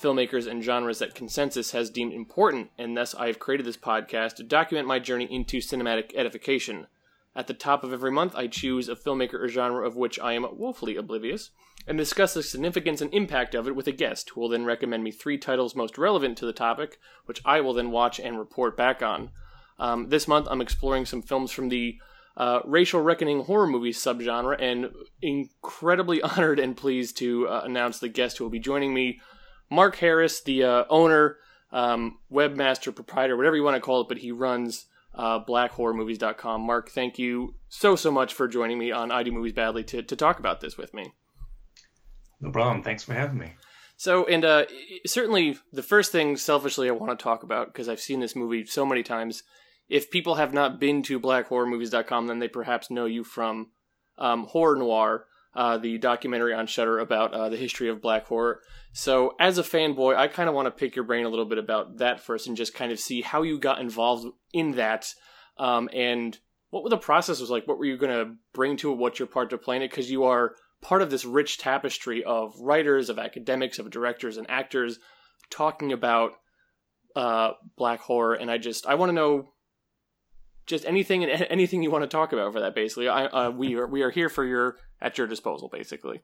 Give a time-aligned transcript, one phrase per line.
[0.00, 4.36] filmmakers, and genres that consensus has deemed important, and thus I have created this podcast
[4.36, 6.86] to document my journey into cinematic edification.
[7.34, 10.32] At the top of every month, I choose a filmmaker or genre of which I
[10.32, 11.50] am woefully oblivious,
[11.86, 15.04] and discuss the significance and impact of it with a guest, who will then recommend
[15.04, 18.76] me three titles most relevant to the topic, which I will then watch and report
[18.76, 19.30] back on.
[19.78, 21.98] Um, this month, I'm exploring some films from the
[22.36, 24.90] uh, racial reckoning horror movie subgenre, and
[25.22, 29.20] incredibly honored and pleased to uh, announce the guest who will be joining me,
[29.70, 31.36] Mark Harris, the uh, owner,
[31.72, 36.62] um, webmaster, proprietor, whatever you want to call it, but he runs uh, blackhorrormovies.com.
[36.62, 40.02] Mark, thank you so, so much for joining me on I Do Movies Badly to,
[40.02, 41.12] to talk about this with me.
[42.40, 42.82] No problem.
[42.82, 43.52] Thanks for having me.
[43.96, 44.66] So, and uh,
[45.06, 48.64] certainly the first thing selfishly I want to talk about, because I've seen this movie
[48.64, 49.42] so many times,
[49.88, 53.70] if people have not been to blackhorrormovies.com, then they perhaps know you from
[54.16, 58.60] um, Horror Noir, uh, the documentary on Shudder about uh, the history of black horror.
[58.92, 61.58] So, as a fanboy, I kind of want to pick your brain a little bit
[61.58, 65.12] about that first and just kind of see how you got involved in that
[65.58, 66.38] um, and
[66.70, 67.66] what the process was like.
[67.66, 68.98] What were you going to bring to it?
[68.98, 69.90] What's your part to play in it?
[69.90, 74.48] Because you are part of this rich tapestry of writers, of academics, of directors, and
[74.50, 74.98] actors
[75.50, 76.32] talking about
[77.16, 78.34] uh, black horror.
[78.34, 79.48] And I just, I want to know
[80.68, 82.74] just anything and anything you want to talk about for that.
[82.74, 85.68] Basically, I uh, we are we are here for your at your disposal.
[85.68, 86.20] Basically.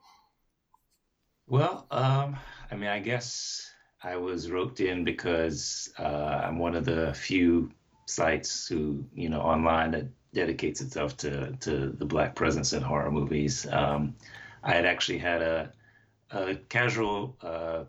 [1.46, 2.36] Well, um,
[2.70, 3.70] I mean, I guess
[4.02, 7.70] I was roped in because uh, I'm one of the few
[8.06, 13.10] sites who you know online that dedicates itself to to the black presence in horror
[13.10, 13.66] movies.
[13.70, 14.14] Um,
[14.62, 15.72] I had actually had a,
[16.30, 17.84] a casual uh,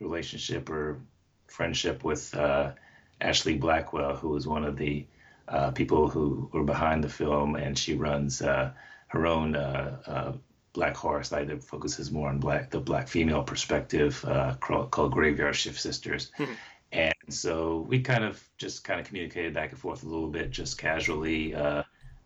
[0.00, 1.00] relationship or
[1.46, 2.72] friendship with uh,
[3.20, 5.06] Ashley Blackwell, who was one of the
[5.48, 8.72] uh, people who were behind the film, and she runs uh,
[9.14, 10.32] her own uh, uh,
[10.72, 15.12] black horror site that focuses more on black the black female perspective uh, called, called
[15.12, 16.32] Graveyard Shift Sisters.
[16.36, 16.52] Hmm.
[16.92, 20.50] and so we kind of just kind of communicated back and forth a little bit,
[20.50, 21.54] just casually,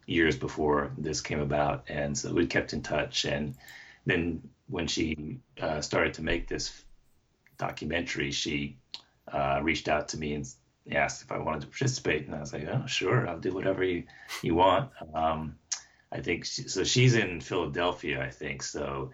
[0.06, 3.26] years before this came about, and so we kept in touch.
[3.26, 3.54] And
[4.06, 5.38] then when she
[5.80, 6.84] started to make this
[7.58, 8.78] documentary, she
[9.62, 10.48] reached out to me and
[10.90, 13.84] asked if I wanted to participate, and I was like, "Oh, sure, I'll do whatever
[13.84, 14.04] you
[14.42, 15.58] you want." Um,
[16.12, 16.84] I think she, so.
[16.84, 18.62] She's in Philadelphia, I think.
[18.62, 19.10] So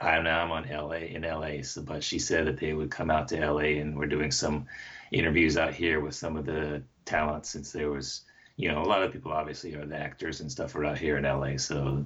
[0.00, 1.62] I know I'm on LA in LA.
[1.62, 4.66] So, but she said that they would come out to LA, and we're doing some
[5.12, 8.22] interviews out here with some of the talent, since there was,
[8.56, 11.16] you know, a lot of people obviously are the actors and stuff are out here
[11.16, 11.56] in LA.
[11.56, 12.04] So.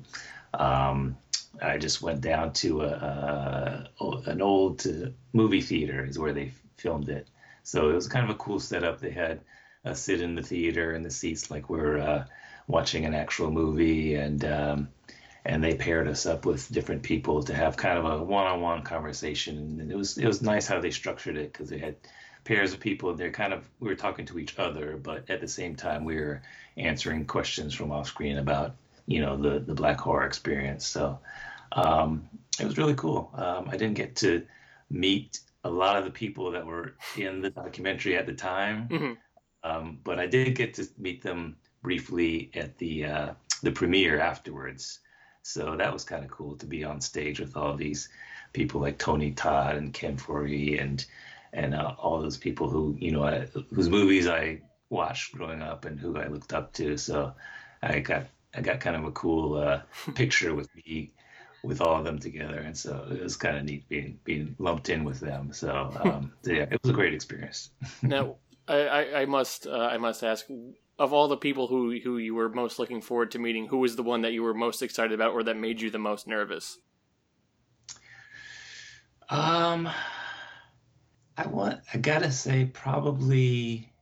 [0.54, 1.16] Um,
[1.60, 4.86] I just went down to a, a an old
[5.32, 7.28] movie theater is where they filmed it,
[7.62, 9.00] so it was kind of a cool setup.
[9.00, 9.40] They had
[9.84, 12.24] a sit in the theater in the seats like we're uh,
[12.72, 14.88] watching an actual movie, and um,
[15.44, 19.78] and they paired us up with different people to have kind of a one-on-one conversation.
[19.80, 21.96] And it was it was nice how they structured it because they had
[22.44, 23.10] pairs of people.
[23.10, 26.04] And they're kind of we were talking to each other, but at the same time
[26.04, 26.42] we were
[26.76, 28.74] answering questions from off screen about
[29.06, 30.86] you know the the black horror experience.
[30.86, 31.18] So
[31.72, 32.28] um,
[32.58, 33.30] it was really cool.
[33.34, 34.42] Um, I didn't get to
[34.90, 38.88] meet a lot of the people that were in the documentary at the time.
[38.88, 39.12] Mm-hmm.
[39.64, 45.00] Um, but I did get to meet them briefly at the uh, the premiere afterwards.
[45.42, 48.08] So that was kind of cool to be on stage with all these
[48.52, 51.04] people like Tony Todd and Ken Foree and
[51.52, 54.60] and uh, all those people who you know I, whose movies I
[54.90, 56.96] watched growing up and who I looked up to.
[56.96, 57.34] So
[57.82, 59.80] I got I got kind of a cool uh,
[60.14, 61.12] picture with me
[61.62, 64.88] with all of them together, and so it was kind of neat being being lumped
[64.88, 65.52] in with them.
[65.52, 67.70] So um, yeah, it was a great experience.
[68.02, 68.36] now,
[68.68, 70.46] I, I must uh, I must ask,
[71.02, 73.96] of all the people who who you were most looking forward to meeting, who was
[73.96, 76.78] the one that you were most excited about, or that made you the most nervous?
[79.28, 79.88] Um,
[81.36, 83.92] I want I gotta say probably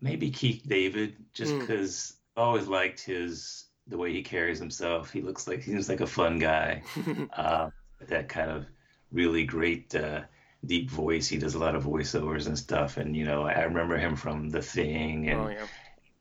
[0.00, 2.40] maybe Keith David, just because mm.
[2.40, 5.12] I always liked his the way he carries himself.
[5.12, 6.84] He looks like he seems like a fun guy.
[7.36, 7.70] uh,
[8.06, 8.66] that kind of
[9.10, 10.20] really great uh,
[10.64, 11.26] deep voice.
[11.26, 12.96] He does a lot of voiceovers and stuff.
[12.96, 15.66] And you know, I remember him from The Thing and oh, yeah.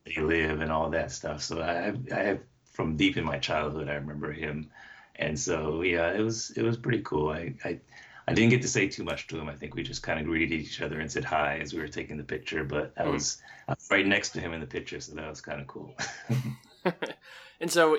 [0.06, 1.44] They Live and all that stuff.
[1.44, 2.39] So I, I have
[2.71, 4.69] from deep in my childhood, I remember him.
[5.15, 7.30] And so yeah, it was it was pretty cool.
[7.30, 7.80] I I,
[8.27, 9.50] I didn't get to say too much to him.
[9.50, 11.88] I think we just kind of greeted each other and said hi as we were
[11.88, 12.63] taking the picture.
[12.63, 13.12] But I hmm.
[13.12, 15.68] was, I was right next to him in the picture, so that was kind of
[15.68, 15.95] cool.
[17.59, 17.98] and so,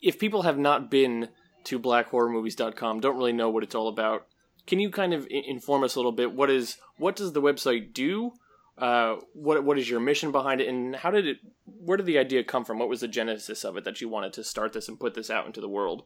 [0.00, 1.28] if people have not been
[1.64, 4.26] to blackhorrormovies.com, don't really know what it's all about,
[4.66, 6.32] can you kind of inform us a little bit?
[6.32, 8.32] What is what does the website do?
[8.78, 11.38] Uh, what what is your mission behind it, and how did it?
[11.64, 12.78] Where did the idea come from?
[12.78, 15.30] What was the genesis of it that you wanted to start this and put this
[15.30, 16.04] out into the world?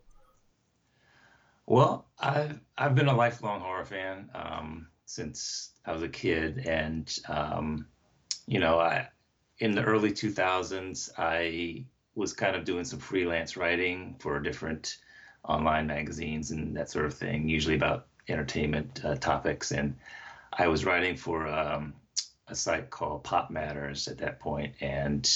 [1.67, 7.17] Well, I've I've been a lifelong horror fan um, since I was a kid, and
[7.29, 7.87] um,
[8.47, 9.09] you know, I
[9.59, 11.85] in the early 2000s, I
[12.15, 14.99] was kind of doing some freelance writing for different
[15.45, 19.71] online magazines and that sort of thing, usually about entertainment uh, topics.
[19.71, 19.97] And
[20.53, 21.95] I was writing for um,
[22.49, 25.29] a site called Pop Matters at that point, and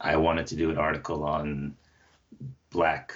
[0.00, 1.76] I wanted to do an article on
[2.70, 3.14] black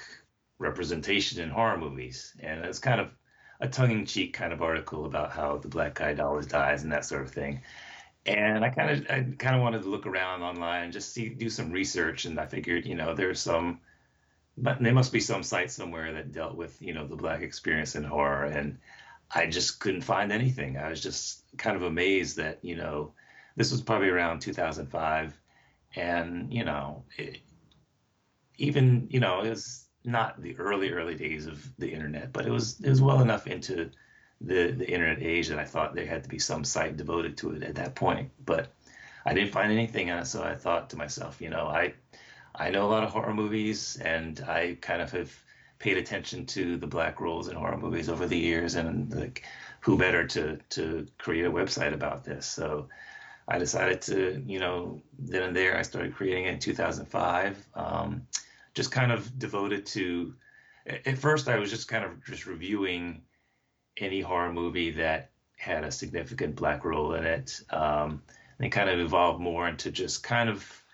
[0.59, 3.11] representation in horror movies, and it's kind of
[3.61, 7.23] a tongue-in-cheek kind of article about how the black guy always dies and that sort
[7.23, 7.61] of thing.
[8.27, 11.29] And I kind of I kind of wanted to look around online and just see
[11.29, 13.81] do some research, and I figured you know there's some,
[14.57, 17.97] but there must be some site somewhere that dealt with you know the black experience
[17.97, 18.79] in horror, and
[19.31, 20.77] I just couldn't find anything.
[20.77, 23.15] I was just kind of amazed that you know
[23.59, 25.37] this was probably around 2005,
[25.97, 27.39] and you know it,
[28.57, 32.51] even you know it was not the early early days of the internet, but it
[32.51, 33.91] was it was well enough into
[34.41, 37.51] the the internet age that I thought there had to be some site devoted to
[37.51, 38.31] it at that point.
[38.47, 38.69] But
[39.27, 41.95] I didn't find anything on it, so I thought to myself, you know, I
[42.55, 45.35] I know a lot of horror movies, and I kind of have
[45.81, 49.43] paid attention to the black roles in horror movies over the years, and like
[49.81, 52.47] who better to to create a website about this?
[52.47, 52.89] So
[53.49, 57.67] I decided to, you know, then and there I started creating it in 2005.
[57.75, 58.27] Um,
[58.75, 60.35] just kind of devoted to.
[60.87, 63.23] At first, I was just kind of just reviewing
[63.97, 67.61] any horror movie that had a significant black role in it.
[67.71, 68.23] Um,
[68.59, 70.85] and it kind of evolved more into just kind of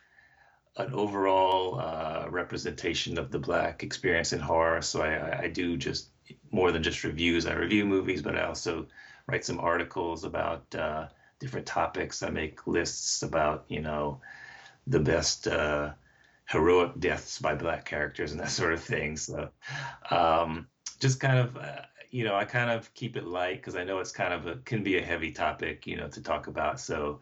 [0.77, 4.83] an overall uh, representation of the black experience in horror.
[4.83, 6.09] So I, I, do just
[6.51, 7.47] more than just reviews.
[7.47, 8.87] I review movies, but I also
[9.29, 11.07] write some articles about uh,
[11.45, 12.23] different topics.
[12.23, 14.21] I make lists about you know
[14.87, 15.93] the best uh,
[16.47, 19.17] heroic deaths by black characters and that sort of thing.
[19.17, 19.51] So
[20.11, 20.69] um,
[21.01, 23.99] just kind of, uh, you know, I kind of keep it light because I know
[23.99, 26.81] it's kind of a, can be a heavy topic, you know, to talk about.
[26.81, 27.21] So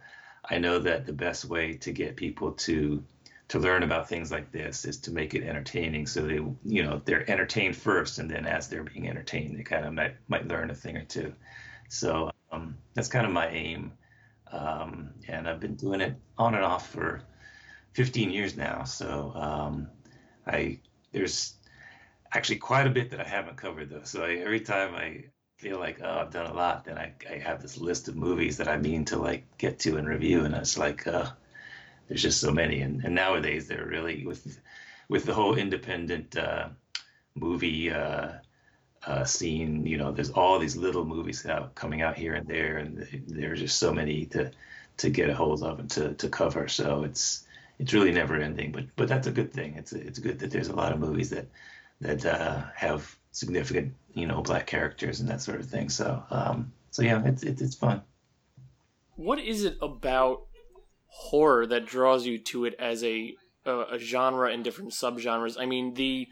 [0.48, 3.02] I know that the best way to get people to
[3.48, 7.02] to learn about things like this is to make it entertaining so they you know
[7.04, 10.70] they're entertained first and then as they're being entertained they kind of might might learn
[10.70, 11.34] a thing or two
[11.90, 13.92] so um, that's kind of my aim
[14.52, 17.22] um, and i've been doing it on and off for
[17.94, 18.84] 15 years now.
[18.84, 19.88] So um,
[20.46, 20.80] I
[21.12, 21.54] there's
[22.34, 24.04] actually quite a bit that I haven't covered though.
[24.04, 25.24] So I, every time I
[25.58, 28.56] feel like oh I've done a lot, then I, I have this list of movies
[28.56, 31.30] that I mean to like get to and review, and it's like uh,
[32.08, 32.80] there's just so many.
[32.80, 34.58] And, and nowadays they're really with
[35.08, 36.68] with the whole independent uh,
[37.34, 37.90] movie.
[37.90, 38.32] Uh,
[39.06, 39.84] uh, scene.
[39.86, 43.60] You know, there's all these little movies out coming out here and there, and there's
[43.60, 44.50] just so many to
[44.98, 46.68] to get a hold of and to to cover.
[46.68, 47.44] So it's
[47.78, 48.72] it's really never ending.
[48.72, 49.74] But but that's a good thing.
[49.76, 51.46] It's it's good that there's a lot of movies that
[52.00, 55.88] that uh, have significant you know black characters and that sort of thing.
[55.88, 58.02] So um, so yeah, it's it's it's fun.
[59.16, 60.46] What is it about
[61.06, 63.34] horror that draws you to it as a
[63.64, 65.56] a, a genre and different subgenres?
[65.58, 66.28] I mean the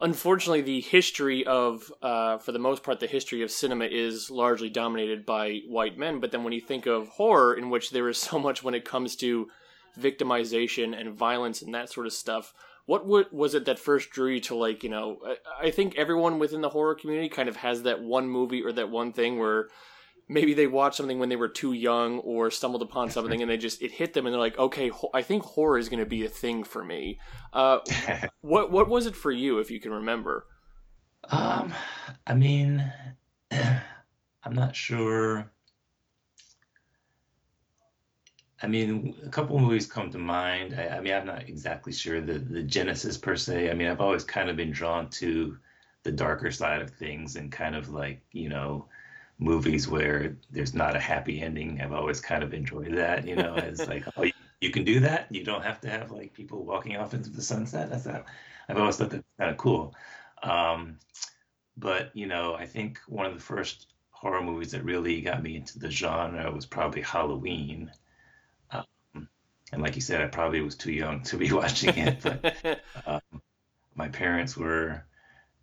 [0.00, 4.68] unfortunately, the history of, uh, for the most part, the history of cinema is largely
[4.68, 6.20] dominated by white men.
[6.20, 8.84] But then when you think of horror, in which there is so much when it
[8.84, 9.48] comes to
[9.98, 12.54] victimization and violence and that sort of stuff.
[12.86, 15.18] What was it that first drew you to like you know?
[15.60, 18.88] I think everyone within the horror community kind of has that one movie or that
[18.88, 19.68] one thing where
[20.28, 23.56] maybe they watched something when they were too young or stumbled upon something and they
[23.56, 26.24] just it hit them and they're like okay i think horror is going to be
[26.24, 27.18] a thing for me
[27.52, 27.78] uh,
[28.40, 30.46] what what was it for you if you can remember
[31.30, 31.72] um
[32.26, 32.92] i mean
[33.50, 35.50] i'm not sure
[38.60, 40.74] I mean, a couple of movies come to mind.
[40.76, 43.70] I, I, mean, I'm not exactly sure the the genesis per se.
[43.70, 45.56] I mean, I've always kind of been drawn to
[46.02, 48.88] the darker side of things and kind of like you know
[49.38, 51.80] movies where there's not a happy ending.
[51.80, 53.26] I've always kind of enjoyed that.
[53.26, 55.26] You know, it's like oh, you, you, can do that.
[55.30, 57.90] You don't have to have like people walking off into the sunset.
[57.90, 58.24] That's how
[58.68, 59.94] I've always thought that's kind of cool.
[60.42, 60.98] Um,
[61.76, 65.56] but you know, I think one of the first horror movies that really got me
[65.56, 67.92] into the genre was probably Halloween
[69.72, 73.42] and like you said, I probably was too young to be watching it, but um,
[73.94, 75.04] my parents were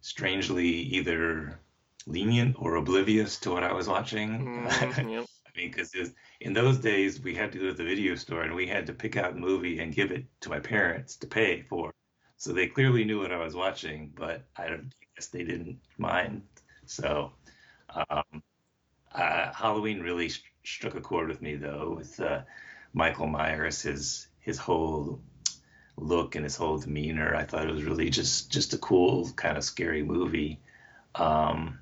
[0.01, 1.59] strangely either
[2.07, 4.29] lenient or oblivious to what I was watching.
[4.67, 5.25] Mm, yep.
[5.45, 5.93] I mean, because
[6.41, 8.93] in those days we had to go to the video store and we had to
[8.93, 11.93] pick out a movie and give it to my parents to pay for.
[12.37, 15.79] So they clearly knew what I was watching, but I don't I guess they didn't
[15.97, 16.43] mind.
[16.85, 17.31] So
[18.09, 18.43] um,
[19.13, 22.41] uh, Halloween really st- struck a chord with me though, with uh,
[22.93, 25.21] Michael Myers, his his whole
[25.97, 27.33] look and his whole demeanor.
[27.35, 30.59] I thought it was really just just a cool kind of scary movie.
[31.15, 31.79] Um,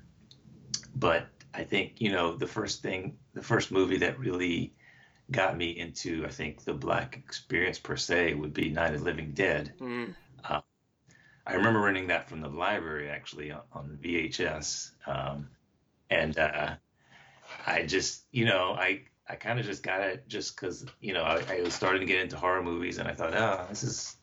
[0.94, 4.74] but I think you know the first thing, the first movie that really
[5.30, 9.04] got me into, I think, the black experience per se would be Night of the
[9.04, 9.72] Living Dead.
[9.80, 10.14] Mm.
[10.44, 10.60] Uh,
[11.46, 15.48] I remember renting that from the library actually on, on VHS, um,
[16.10, 16.74] and uh,
[17.66, 21.22] I just, you know, I I kind of just got it just because you know
[21.22, 24.16] I, I, was starting to get into horror movies, and I thought, oh, this is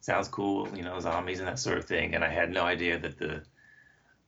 [0.00, 2.98] sounds cool, you know, zombies and that sort of thing, and I had no idea
[2.98, 3.42] that the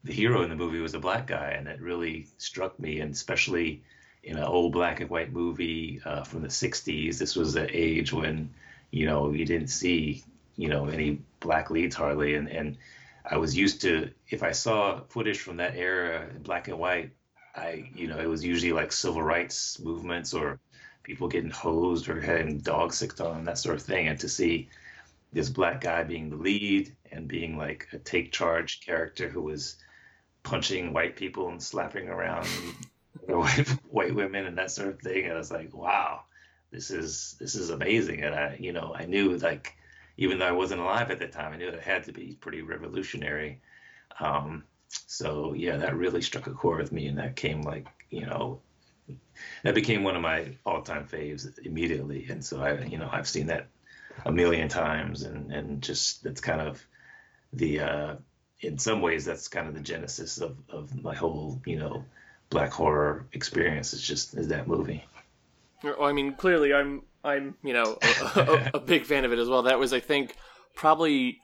[0.07, 3.13] the hero in the movie was a black guy, and it really struck me, and
[3.13, 3.83] especially
[4.23, 7.17] in an old black and white movie uh, from the '60s.
[7.17, 8.49] This was an age when
[8.91, 10.23] you know you didn't see
[10.55, 12.77] you know any black leads hardly, and and
[13.29, 17.11] I was used to if I saw footage from that era in black and white,
[17.55, 20.59] I you know it was usually like civil rights movements or
[21.03, 24.29] people getting hosed or having dogs sicked on them, that sort of thing, and to
[24.29, 24.69] see
[25.33, 29.77] this black guy being the lead and being like a take charge character who was
[30.47, 32.47] punching white people and slapping around
[33.27, 35.25] white, white women and that sort of thing.
[35.25, 36.21] And I was like, wow,
[36.71, 38.23] this is this is amazing.
[38.23, 39.75] And I, you know, I knew like
[40.15, 42.61] even though I wasn't alive at the time, I knew it had to be pretty
[42.61, 43.61] revolutionary.
[44.21, 48.25] Um, so yeah, that really struck a chord with me, and that came like you
[48.25, 48.61] know,
[49.63, 52.27] that became one of my all-time faves immediately.
[52.29, 53.67] And so I, you know, I've seen that
[54.25, 56.85] a million times, and and just that's kind of
[57.51, 58.15] the uh,
[58.61, 62.03] in some ways that's kind of the genesis of of my whole you know
[62.49, 63.93] black horror experience.
[63.93, 65.03] Is just is that movie.
[65.83, 69.39] Well, I mean, clearly, I'm I'm you know a, a, a, big fan of it
[69.39, 69.63] as well.
[69.63, 70.35] That was, I think,
[70.75, 71.39] probably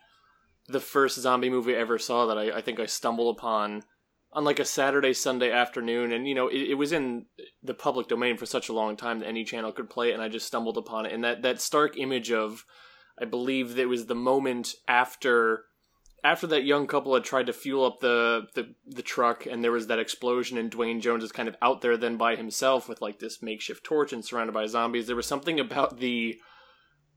[0.67, 3.83] the first zombie movie I ever saw that I, I think I stumbled upon
[4.31, 7.25] on like a Saturday Sunday afternoon, and you know it, it, was in
[7.61, 10.23] the public domain for such a long time that any channel could play it, and
[10.23, 11.13] I just stumbled upon it.
[11.13, 12.65] And that that stark image of,
[13.19, 15.65] I believe that was the moment after
[16.23, 19.71] after that young couple had tried to fuel up the, the the truck and there
[19.71, 23.01] was that explosion and Duane Jones is kind of out there then by himself with
[23.01, 26.39] like this makeshift torch and surrounded by zombies, there was something about the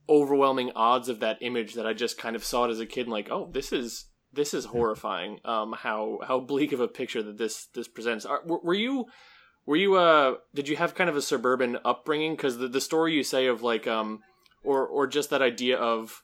[0.09, 3.03] overwhelming odds of that image that I just kind of saw it as a kid
[3.03, 5.39] and like, oh, this is this is horrifying.
[5.45, 8.25] Um, how how bleak of a picture that this this presents.
[8.27, 9.07] Are, were, were you
[9.67, 12.33] were you uh did you have kind of a suburban upbringing?
[12.33, 14.21] Because the the story you say of like um
[14.65, 16.23] or or just that idea of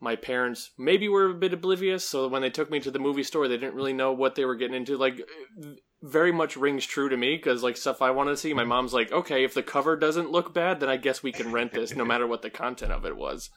[0.00, 3.22] my parents maybe were a bit oblivious so when they took me to the movie
[3.22, 5.20] store they didn't really know what they were getting into like
[6.02, 8.94] very much rings true to me because like stuff i want to see my mom's
[8.94, 11.94] like okay if the cover doesn't look bad then i guess we can rent this
[11.94, 13.50] no matter what the content of it was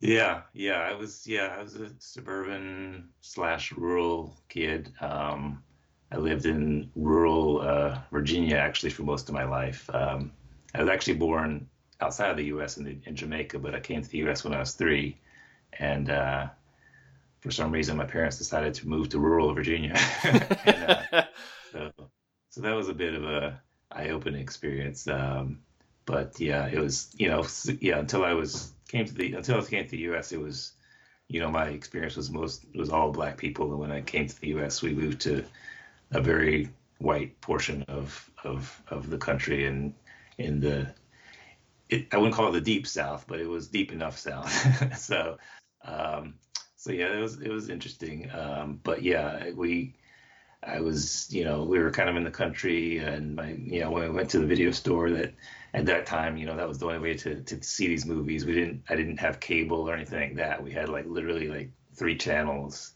[0.00, 5.62] yeah yeah i was yeah i was a suburban slash rural kid um
[6.10, 10.30] i lived in rural uh, virginia actually for most of my life um
[10.74, 11.66] i was actually born
[12.02, 12.76] outside of the U.S.
[12.76, 14.44] in, the, in Jamaica, but I came to the U.S.
[14.44, 15.16] when I was three,
[15.78, 16.48] and uh,
[17.40, 19.94] for some reason my parents decided to move to rural Virginia.
[20.24, 20.44] and,
[21.12, 21.22] uh,
[21.72, 21.92] so,
[22.50, 23.60] so that was a bit of a
[23.90, 25.06] eye-opening experience.
[25.08, 25.60] Um,
[26.04, 27.46] but yeah, it was you know
[27.80, 30.32] yeah until I was came to the until I came to the U.S.
[30.32, 30.72] It was
[31.28, 34.40] you know my experience was most was all black people, and when I came to
[34.40, 34.82] the U.S.
[34.82, 35.44] we moved to
[36.10, 39.94] a very white portion of of of the country and
[40.38, 40.92] in the
[41.88, 44.98] it, I wouldn't call it the deep south, but it was deep enough south.
[44.98, 45.36] so,
[45.84, 46.34] um,
[46.76, 48.30] so yeah, it was it was interesting.
[48.30, 49.94] Um, but yeah, we,
[50.62, 53.90] I was, you know, we were kind of in the country, and my, you know,
[53.90, 55.34] when we went to the video store, that
[55.74, 58.44] at that time, you know, that was the only way to to see these movies.
[58.44, 60.62] We didn't, I didn't have cable or anything like that.
[60.62, 62.92] We had like literally like three channels,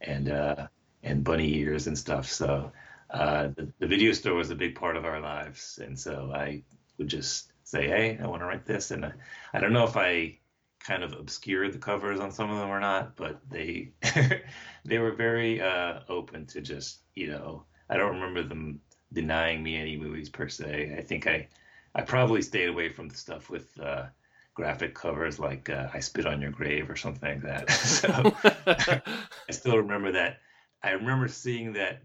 [0.00, 0.68] and uh,
[1.02, 2.30] and bunny ears and stuff.
[2.30, 2.72] So.
[3.08, 6.64] Uh, the, the video store was a big part of our lives, and so I
[6.98, 8.90] would just say, hey, I want to write this.
[8.90, 9.12] And I,
[9.54, 10.38] I don't know if I
[10.86, 13.90] kind of obscured the covers on some of them or not, but they
[14.84, 18.80] they were very uh, open to just you know I don't remember them
[19.12, 20.94] denying me any movies per se.
[20.96, 21.48] I think I
[21.94, 24.06] I probably stayed away from the stuff with uh,
[24.54, 27.70] graphic covers like uh, I Spit on Your Grave or something like that.
[27.70, 29.02] so
[29.48, 30.38] I still remember that.
[30.82, 32.02] I remember seeing that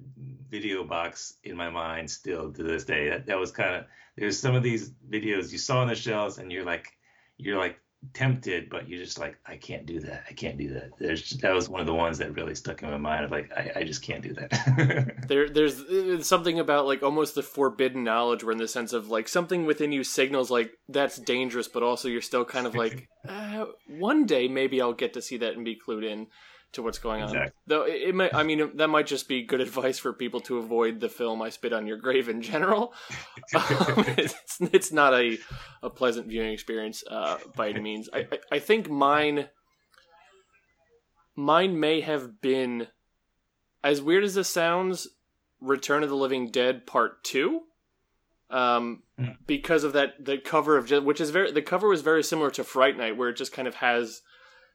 [0.49, 3.09] video box in my mind still to this day.
[3.09, 3.85] That, that was kind of
[4.17, 6.87] there's some of these videos you saw on the shelves and you're like
[7.37, 7.80] you're like
[8.13, 10.23] tempted, but you're just like, I can't do that.
[10.29, 10.91] I can't do that.
[10.99, 13.25] There's that was one of the ones that really stuck in my mind.
[13.25, 15.23] Of like, I, I just can't do that.
[15.27, 19.09] there, there's uh, something about like almost the forbidden knowledge, where in the sense of
[19.09, 23.07] like something within you signals like that's dangerous, but also you're still kind of like,
[23.29, 26.27] uh, one day maybe I'll get to see that and be clued in
[26.73, 27.29] to what's going on.
[27.29, 27.51] Exactly.
[27.67, 30.57] Though it, it might, I mean, that might just be good advice for people to
[30.57, 32.93] avoid the film "I Spit on Your Grave" in general.
[33.55, 33.61] um,
[34.17, 35.37] it's, it's not a
[35.83, 38.09] a pleasant viewing experience uh, by any means.
[38.13, 39.49] I, I, I think mine
[41.35, 42.87] mine may have been
[43.83, 45.07] as weird as this sounds.
[45.59, 47.61] Return of the Living Dead Part Two.
[48.49, 49.37] Um, Mm.
[49.45, 52.63] because of that, the cover of which is very the cover was very similar to
[52.63, 54.21] Fright Night, where it just kind of has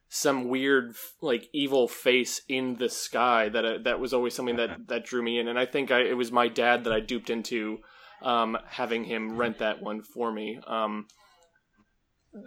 [0.09, 4.87] some weird like evil face in the sky that uh, that was always something that
[4.87, 7.31] that drew me in and i think I, it was my dad that i duped
[7.31, 7.79] into
[8.23, 11.07] um, having him rent that one for me um,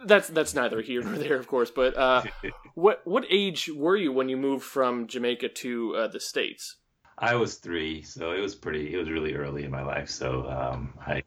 [0.06, 2.24] that's that's neither here nor there of course but uh,
[2.76, 6.78] what what age were you when you moved from jamaica to uh, the states
[7.22, 8.94] I was three, so it was pretty.
[8.94, 11.22] It was really early in my life, so um, I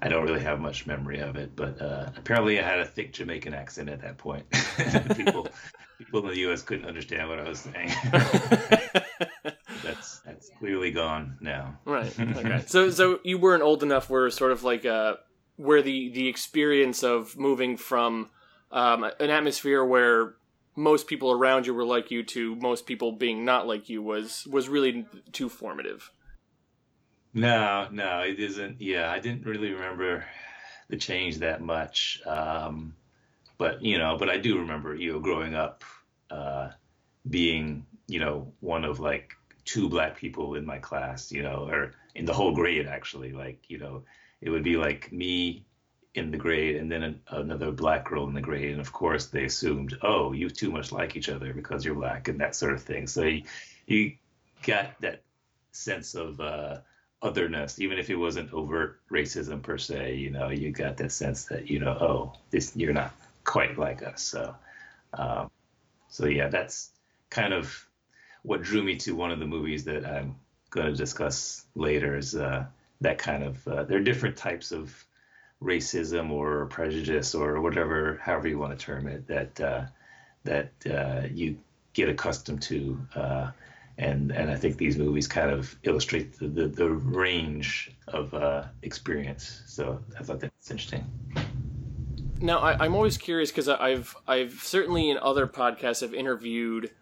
[0.00, 1.56] I don't really have much memory of it.
[1.56, 4.44] But uh, apparently, I had a thick Jamaican accent at that point.
[5.16, 5.48] people
[5.98, 6.62] people in the U.S.
[6.62, 7.92] couldn't understand what I was saying.
[9.82, 11.78] that's that's clearly gone now.
[11.84, 15.14] right okay so so you weren't old enough where sort of like uh
[15.56, 18.30] where the the experience of moving from
[18.70, 20.34] um, an atmosphere where
[20.76, 24.46] most people around you were like you to most people being not like you was
[24.50, 26.12] was really too formative
[27.34, 28.80] No, no, it isn't.
[28.80, 30.24] Yeah, I didn't really remember
[30.88, 32.20] the change that much.
[32.26, 32.94] Um,
[33.58, 35.84] but you know, but I do remember, you know, growing up,
[36.30, 36.70] uh,
[37.28, 41.92] being, you know, one of like two black people in my class, you know, or
[42.14, 43.32] in the whole grade actually.
[43.32, 44.04] Like, you know,
[44.40, 45.64] it would be like me
[46.14, 49.26] in the grade and then an, another black girl in the grade, and of course
[49.26, 52.72] they assumed, oh, you two must like each other because you're black and that sort
[52.72, 53.06] of thing.
[53.06, 53.42] So you,
[53.86, 54.16] you
[54.66, 55.22] got that
[55.72, 56.78] sense of uh,
[57.22, 60.14] otherness, even if it wasn't overt racism per se.
[60.14, 64.02] You know, you got that sense that you know, oh, this you're not quite like
[64.02, 64.22] us.
[64.22, 64.54] So,
[65.14, 65.50] um,
[66.08, 66.90] so yeah, that's
[67.30, 67.86] kind of
[68.42, 70.36] what drew me to one of the movies that I'm
[70.70, 72.16] going to discuss later.
[72.16, 72.66] Is uh,
[73.00, 75.04] that kind of uh, there are different types of
[75.62, 79.84] racism or prejudice or whatever, however you want to term it, that uh,
[80.44, 81.58] that uh, you
[81.94, 82.98] get accustomed to.
[83.98, 88.64] And and I think these movies kind of illustrate the the, the range of uh,
[88.82, 89.62] experience.
[89.66, 91.04] So I thought that's interesting.
[92.40, 96.92] Now, I, I'm always curious because I've I've certainly in other podcasts have interviewed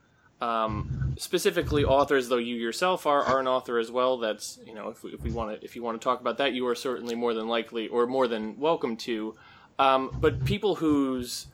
[0.40, 4.18] um, specifically authors, though you yourself are, are an author as well.
[4.18, 6.38] That's you know if we, if we want to if you want to talk about
[6.38, 9.34] that, you are certainly more than likely or more than welcome to.
[9.78, 11.48] Um, but people who's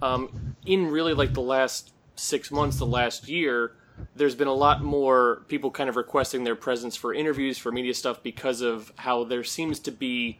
[0.00, 3.76] um, in really like the last six months, the last year,
[4.16, 7.94] there's been a lot more people kind of requesting their presence for interviews for media
[7.94, 10.38] stuff because of how there seems to be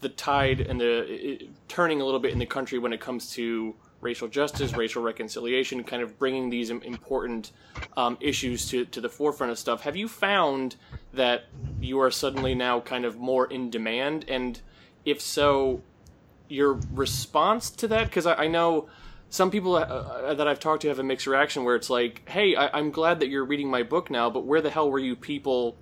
[0.00, 3.30] the tide and the it, turning a little bit in the country when it comes
[3.32, 7.52] to racial justice, racial reconciliation, kind of bringing these important
[7.96, 9.80] um, issues to, to the forefront of stuff.
[9.82, 10.76] Have you found
[11.12, 11.44] that
[11.80, 14.24] you are suddenly now kind of more in demand?
[14.28, 14.60] And
[15.04, 15.82] if so,
[16.48, 18.04] your response to that?
[18.04, 18.88] Because I, I know
[19.28, 22.54] some people uh, that I've talked to have a mixed reaction where it's like, hey,
[22.54, 25.16] I, I'm glad that you're reading my book now, but where the hell were you
[25.16, 25.76] people,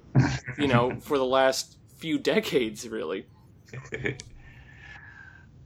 [0.58, 3.26] you know, for the last few decades, really?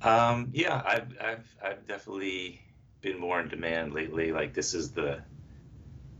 [0.03, 2.63] um, yeah, I've, I've I've definitely
[3.01, 4.33] been more in demand lately.
[4.33, 5.23] Like this is the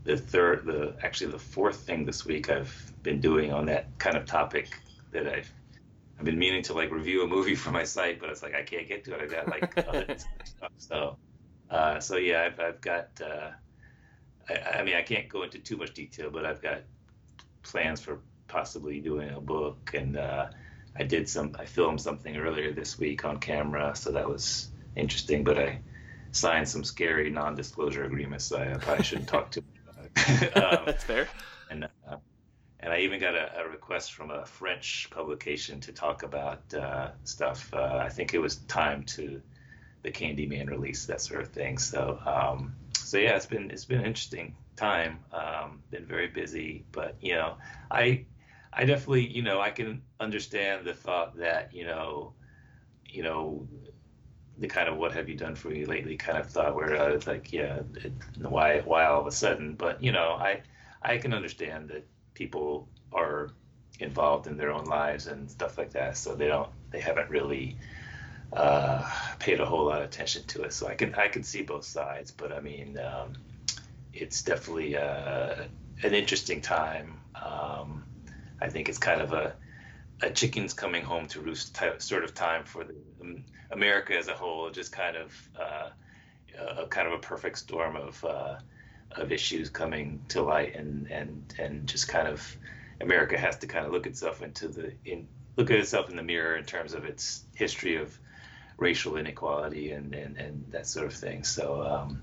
[0.03, 4.17] the third, the actually the fourth thing this week I've been doing on that kind
[4.17, 4.69] of topic
[5.11, 5.51] that I've
[6.17, 8.63] I've been meaning to like review a movie for my site, but it's like I
[8.63, 9.21] can't get to it.
[9.21, 10.71] I got like other stuff.
[10.77, 11.17] So
[11.69, 13.09] uh, so yeah, I've I've got.
[13.21, 13.51] Uh,
[14.49, 16.81] I, I mean, I can't go into too much detail, but I've got
[17.63, 20.17] plans for possibly doing a book and.
[20.17, 20.47] Uh,
[20.99, 25.45] I did some, I filmed something earlier this week on camera, so that was interesting.
[25.45, 25.79] But I
[26.31, 30.57] signed some scary non-disclosure agreements, so I probably shouldn't talk too much about it.
[30.57, 31.27] um, That's fair.
[31.69, 32.17] and uh,
[32.81, 37.11] and I even got a, a, request from a French publication to talk about uh,
[37.23, 37.73] stuff.
[37.73, 39.41] Uh, I think it was time to
[40.03, 41.77] the Candyman release, that sort of thing.
[41.77, 45.19] So um, so yeah, it's been it's been an interesting time.
[45.33, 47.55] Um, been very busy, but you know,
[47.91, 48.25] I
[48.71, 52.33] I definitely, you know, I can understand the thought that, you know,
[53.05, 53.67] you know,
[54.59, 57.11] the kind of what have you done for me lately kind of thought where I
[57.11, 59.73] was like, yeah, it, why, why all of a sudden?
[59.73, 60.61] But you know, I,
[61.01, 63.49] I can understand that people are
[63.99, 67.77] involved in their own lives and stuff like that, so they don't, they haven't really
[68.53, 69.07] uh,
[69.39, 70.73] paid a whole lot of attention to it.
[70.73, 73.33] So I can I can see both sides, but I mean, um,
[74.13, 75.63] it's definitely uh,
[76.03, 77.19] an interesting time.
[77.35, 78.03] Um,
[78.61, 79.55] I think it's kind of a
[80.21, 84.27] a chickens coming home to roost type, sort of time for the, um, America as
[84.27, 84.69] a whole.
[84.69, 85.89] Just kind of uh,
[86.81, 88.55] a kind of a perfect storm of uh,
[89.11, 92.57] of issues coming to light, and and and just kind of
[93.01, 96.23] America has to kind of look itself into the in look at itself in the
[96.23, 98.17] mirror in terms of its history of
[98.79, 101.43] racial inequality and and, and that sort of thing.
[101.43, 102.21] So um,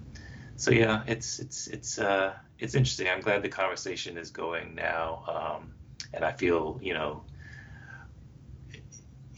[0.57, 3.09] so yeah, it's it's it's uh, it's interesting.
[3.09, 5.75] I'm glad the conversation is going now, um,
[6.15, 7.23] and I feel you know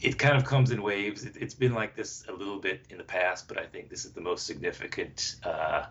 [0.01, 1.25] it kind of comes in waves.
[1.25, 4.05] It, has been like this a little bit in the past, but I think this
[4.05, 5.85] is the most significant uh,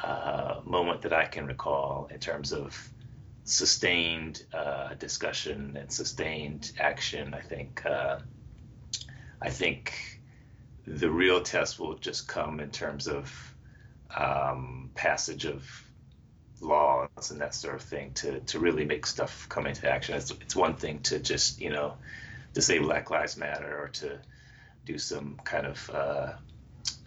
[0.00, 2.76] uh, moment that I can recall in terms of
[3.44, 7.32] sustained uh, discussion and sustained action.
[7.32, 8.18] I think uh,
[9.40, 10.20] I think
[10.86, 13.54] the real test will just come in terms of
[14.14, 15.64] um, passage of
[16.60, 20.14] laws and that sort of thing to to really make stuff come into action.
[20.14, 21.94] It's, it's one thing to just you know
[22.54, 24.18] to say Black Lives Matter or to
[24.84, 26.32] do some kind of uh,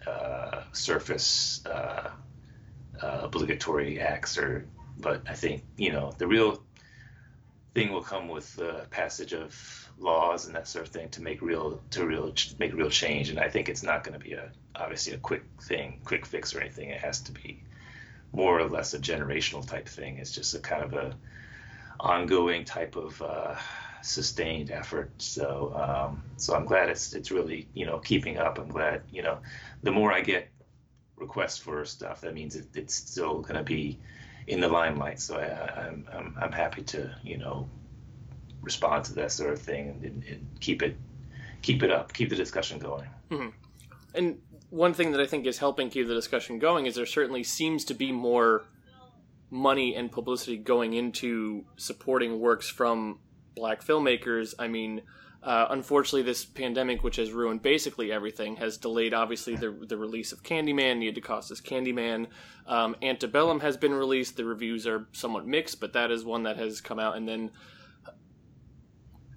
[0.06, 2.10] uh, surface uh,
[3.02, 4.66] uh, obligatory acts or
[4.98, 6.62] but I think you know the real
[7.74, 11.40] thing will come with the passage of laws and that sort of thing to make
[11.40, 14.50] real to real make real change and I think it's not going to be a
[14.74, 17.62] obviously a quick thing quick fix or anything it has to be
[18.32, 21.16] more or less a generational type thing it's just a kind of a
[22.00, 23.54] ongoing type of uh,
[24.02, 25.10] sustained effort.
[25.18, 28.58] So um, so I'm glad it's it's really you know keeping up.
[28.58, 29.38] I'm glad you know
[29.82, 30.48] the more I get
[31.16, 33.98] requests for stuff, that means it, it's still going to be
[34.46, 35.20] in the limelight.
[35.20, 37.68] So I, I'm, I'm I'm happy to you know
[38.66, 40.96] respond to that sort of thing and, and keep it
[41.62, 43.08] keep it up, keep the discussion going.
[43.30, 43.48] Mm-hmm.
[44.14, 44.38] And
[44.70, 47.84] one thing that I think is helping keep the discussion going is there certainly seems
[47.86, 48.64] to be more
[49.50, 53.20] money and publicity going into supporting works from
[53.54, 54.54] black filmmakers.
[54.58, 55.02] I mean,
[55.42, 60.32] uh, unfortunately, this pandemic, which has ruined basically everything, has delayed obviously the the release
[60.32, 62.26] of Candyman, Nia DaCosta's Candyman.
[62.66, 64.36] Um, Antebellum has been released.
[64.36, 67.16] The reviews are somewhat mixed, but that is one that has come out.
[67.16, 67.50] And then,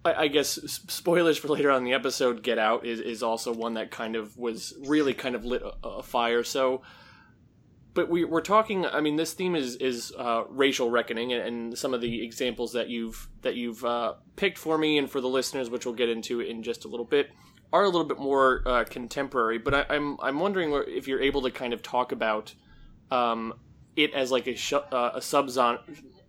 [0.06, 2.44] I, I guess spoilers for later on in the episode.
[2.44, 5.88] Get Out is is also one that kind of was really kind of lit a,
[5.88, 6.44] a fire.
[6.44, 6.82] So
[7.94, 8.86] but we, are talking.
[8.86, 12.74] I mean, this theme is is uh, racial reckoning, and, and, some of the examples
[12.74, 16.08] that you've that you've uh, picked for me and for the listeners, which we'll get
[16.08, 17.32] into in just a little bit,
[17.74, 19.58] are a little bit more uh, contemporary.
[19.58, 22.54] But I, am I'm, I'm wondering if you're able to kind of talk about
[23.12, 23.56] um,
[23.96, 25.50] it as like a sh- uh, a sub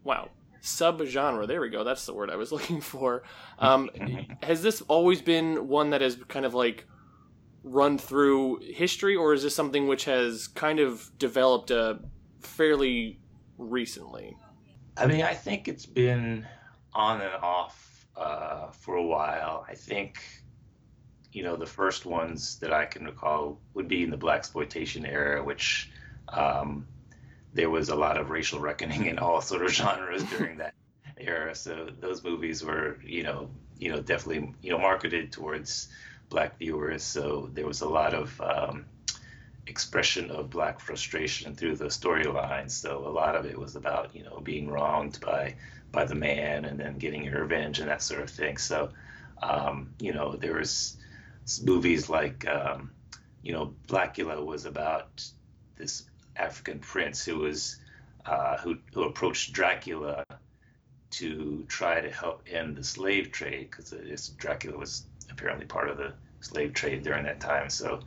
[0.02, 0.28] wow
[0.60, 1.46] sub genre.
[1.46, 1.84] There we go.
[1.84, 3.22] That's the word I was looking for.
[3.58, 3.90] Um,
[4.42, 6.86] has this always been one that has kind of like
[7.62, 11.94] run through history, or is this something which has kind of developed uh,
[12.40, 13.20] fairly
[13.58, 14.36] recently?
[14.96, 16.46] I mean, I think it's been
[16.94, 19.64] on and off uh, for a while.
[19.68, 20.22] I think,
[21.32, 25.06] you know, the first ones that I can recall would be in the black exploitation
[25.06, 25.90] era, which
[26.28, 26.86] um,
[27.54, 30.74] there was a lot of racial reckoning in all sort of genres during that
[31.18, 31.54] era.
[31.54, 35.88] So those movies were, you know, you know, definitely, you know, marketed towards
[36.28, 37.02] black viewers.
[37.02, 38.84] So there was a lot of um,
[39.66, 42.70] expression of black frustration through the storylines.
[42.70, 45.56] So a lot of it was about you know being wronged by
[45.92, 48.58] by the man and then getting your revenge and that sort of thing.
[48.58, 48.90] So
[49.42, 50.96] um, you know there was
[51.62, 52.90] movies like um,
[53.42, 55.24] you know Blackula was about
[55.76, 56.09] this
[56.40, 57.76] African prince who was
[58.26, 60.24] uh, who who approached Dracula
[61.10, 66.12] to try to help end the slave trade because Dracula was apparently part of the
[66.40, 67.68] slave trade during that time.
[67.68, 68.00] So,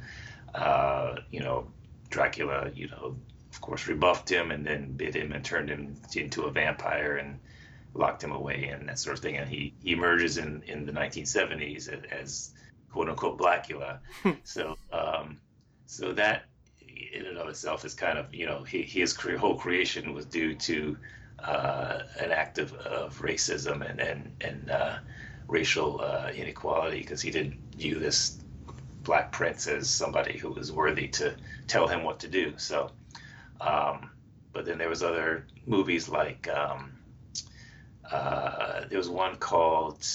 [0.56, 1.68] uh, you know,
[2.10, 3.16] Dracula, you know,
[3.52, 7.40] of course, rebuffed him and then bit him and turned him into a vampire and
[7.94, 9.38] locked him away and that sort of thing.
[9.38, 12.52] And he, he emerges in, in the 1970s as, as
[12.92, 14.00] quote unquote Blackula.
[14.44, 15.40] so, um,
[15.86, 16.46] so that
[17.14, 20.98] in and of itself is kind of, you know, his whole creation was due to
[21.40, 24.98] uh, an act of, of racism and, and, and, uh,
[25.48, 28.40] racial uh, inequality because he didn't view this
[29.04, 31.36] black prince as somebody who was worthy to
[31.68, 32.54] tell him what to do.
[32.58, 32.92] So,
[33.60, 34.10] um,
[34.54, 36.94] but then there was other movies like um,
[38.10, 40.08] uh, there was one called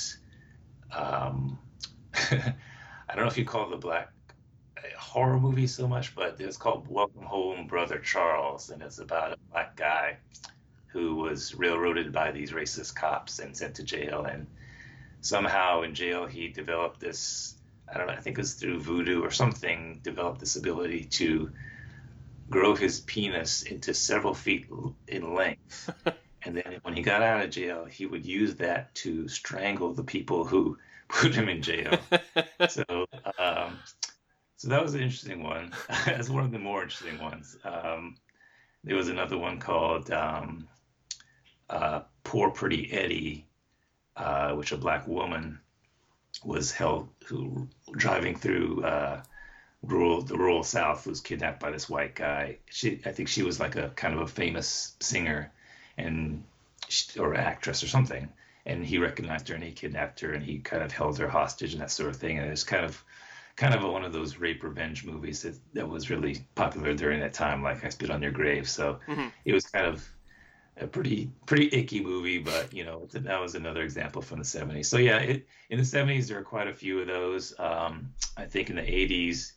[0.93, 1.59] um,
[2.15, 4.11] I don't know if you call the black
[5.09, 9.37] horror movie so much, but it's called Welcome Home, Brother Charles, and it's about a
[9.51, 10.19] black guy
[10.89, 14.47] who was railroaded by these racist cops and sent to jail and
[15.21, 17.55] somehow in jail he developed this
[17.93, 21.51] I don't know, I think it was through voodoo or something, developed this ability to
[22.51, 24.67] grow his penis into several feet
[25.07, 25.91] in length.
[26.43, 30.05] and then when he got out of jail, he would use that to strangle the
[30.05, 30.77] people who
[31.09, 31.99] put him in jail.
[32.69, 33.07] so,
[33.39, 33.79] um,
[34.59, 35.73] so that was an interesting one.
[36.05, 37.57] That's one of the more interesting ones.
[37.65, 38.17] Um,
[38.83, 40.69] there was another one called um,
[41.71, 43.47] uh, "Poor Pretty Eddie,"
[44.17, 45.61] uh, which a black woman
[46.45, 49.23] was held who driving through uh,
[49.83, 52.59] rural the rural South was kidnapped by this white guy.
[52.69, 55.53] She, I think she was like a kind of a famous singer,
[55.97, 56.43] and
[57.17, 58.29] or actress or something.
[58.67, 61.75] And he recognized her and he kidnapped her and he kind of held her hostage
[61.75, 62.39] and that sort of thing.
[62.39, 63.03] And it was kind of
[63.59, 67.19] kind of a, one of those rape revenge movies that, that was really popular during
[67.21, 68.69] that time, like I Spit on Your Grave.
[68.69, 69.27] So mm-hmm.
[69.45, 70.09] it was kind of
[70.81, 74.87] a pretty pretty icky movie, but you know that was another example from the 70s.
[74.87, 77.53] So yeah, it, in the 70s there are quite a few of those.
[77.59, 79.55] Um, I think in the 80s,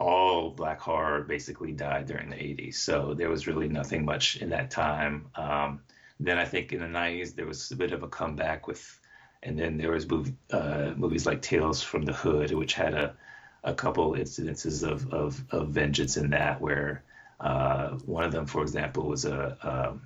[0.00, 2.76] all black horror basically died during the 80s.
[2.76, 5.26] So there was really nothing much in that time.
[5.34, 5.82] Um,
[6.18, 8.98] then I think in the 90s there was a bit of a comeback with,
[9.42, 10.06] and then there was
[10.52, 13.14] uh, movies like Tales from the Hood, which had a,
[13.64, 17.02] a couple incidences of, of, of vengeance in that, where
[17.40, 20.02] uh, one of them, for example, was a, um,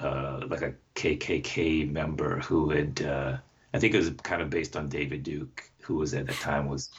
[0.00, 3.36] uh, like a KKK member who had, uh,
[3.74, 6.68] I think it was kind of based on David Duke, who was at the time
[6.68, 6.90] was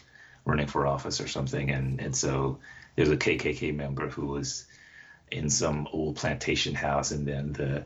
[0.46, 2.60] running for office or something, and and so
[2.96, 4.66] there's a KKK member who was
[5.32, 7.86] in some old plantation house, and then the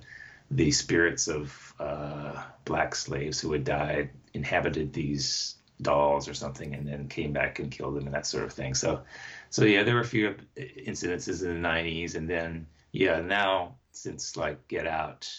[0.55, 6.87] the spirits of uh, black slaves who had died inhabited these dolls or something, and
[6.87, 8.73] then came back and killed them and that sort of thing.
[8.73, 9.03] So,
[9.49, 14.37] so yeah, there were a few incidences in the '90s, and then yeah, now since
[14.37, 15.29] like Get Out,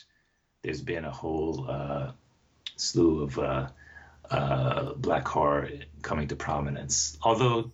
[0.63, 2.13] there's been a whole uh,
[2.77, 3.69] slew of uh,
[4.31, 5.69] uh, black horror
[6.03, 7.17] coming to prominence.
[7.23, 7.73] Although,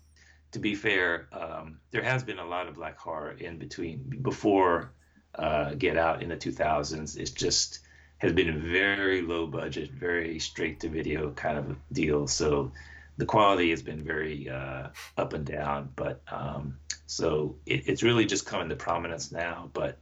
[0.52, 4.92] to be fair, um, there has been a lot of black horror in between before
[5.34, 7.16] uh, Get Out in the 2000s.
[7.16, 7.80] It's just
[8.18, 12.26] has been a very low budget, very straight to video kind of deal.
[12.26, 12.72] So
[13.16, 15.90] the quality has been very uh, up and down.
[15.96, 19.70] But um, so it, it's really just coming to prominence now.
[19.72, 19.98] But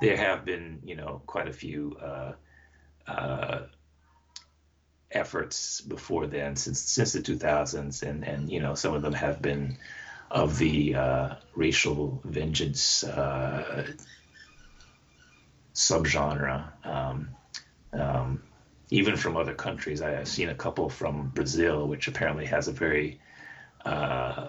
[0.00, 2.32] there have been, you know, quite a few uh,
[3.06, 3.60] uh,
[5.10, 9.42] efforts before then, since since the 2000s, and and you know, some of them have
[9.42, 9.78] been
[10.30, 13.86] of the uh, racial vengeance uh,
[15.76, 16.72] subgenre.
[16.84, 17.28] Um,
[17.92, 18.42] um,
[18.90, 22.72] even from other countries, I have seen a couple from Brazil, which apparently has a
[22.72, 23.20] very
[23.84, 24.48] uh,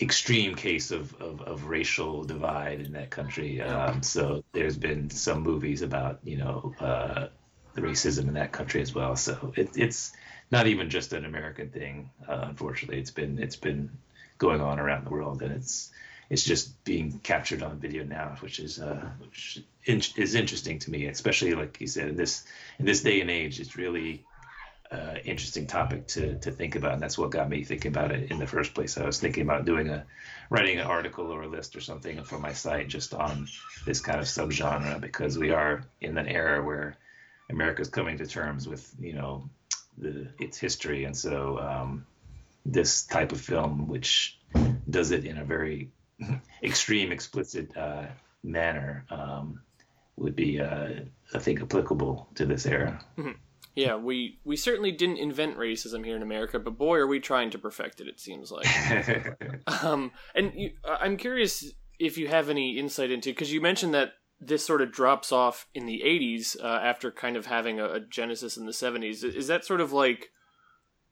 [0.00, 3.60] extreme case of, of, of, racial divide in that country.
[3.60, 7.28] Um, so there's been some movies about you know uh,
[7.74, 9.14] the racism in that country as well.
[9.16, 10.12] So it, it's
[10.50, 12.10] not even just an American thing.
[12.26, 13.90] Uh, unfortunately, it's been it's been
[14.38, 15.90] going on around the world, and it's
[16.30, 21.06] it's just being captured on video now, which is uh, which is interesting to me,
[21.06, 22.44] especially like you said in this
[22.78, 23.58] in this day and age.
[23.58, 24.24] It's really
[24.92, 28.30] uh, interesting topic to to think about, and that's what got me thinking about it
[28.30, 28.96] in the first place.
[28.96, 30.06] I was thinking about doing a
[30.50, 33.48] writing an article or a list or something for my site just on
[33.84, 36.96] this kind of subgenre because we are in an era where
[37.50, 39.50] America's coming to terms with you know
[39.98, 42.06] the its history, and so um,
[42.64, 44.38] this type of film, which
[44.88, 45.90] does it in a very
[46.62, 48.06] extreme, explicit uh,
[48.42, 49.60] manner, um,
[50.16, 50.88] would be, uh,
[51.34, 53.02] I think, applicable to this era.
[53.18, 53.32] Mm-hmm.
[53.76, 57.50] Yeah, we we certainly didn't invent racism here in America, but boy, are we trying
[57.50, 58.08] to perfect it.
[58.08, 58.66] It seems like.
[59.84, 64.14] um, and you, I'm curious if you have any insight into because you mentioned that
[64.40, 68.00] this sort of drops off in the 80s uh, after kind of having a, a,
[68.00, 69.22] genesis in the 70s.
[69.22, 70.30] Is that sort of like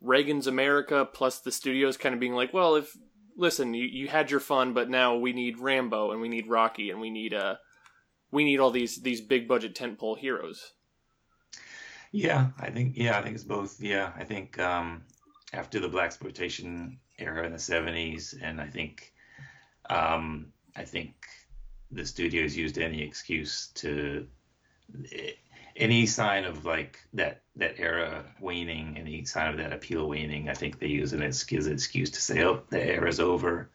[0.00, 2.96] Reagan's America plus the studios kind of being like, well, if
[3.38, 6.90] listen, you, you had your fun, but now we need Rambo and we need Rocky
[6.90, 7.56] and we need uh
[8.30, 10.72] we need all these these big budget tentpole heroes.
[12.12, 13.80] Yeah, I think yeah, I think it's both.
[13.80, 15.02] Yeah, I think um,
[15.52, 19.12] after the black exploitation era in the 70s and I think
[19.90, 21.14] um, I think
[21.90, 24.26] the studios used any excuse to
[25.78, 30.48] any sign of like that that era waning, any sign of that appeal waning.
[30.48, 33.70] I think they use it as, an excuse to say, "Oh, the era's over.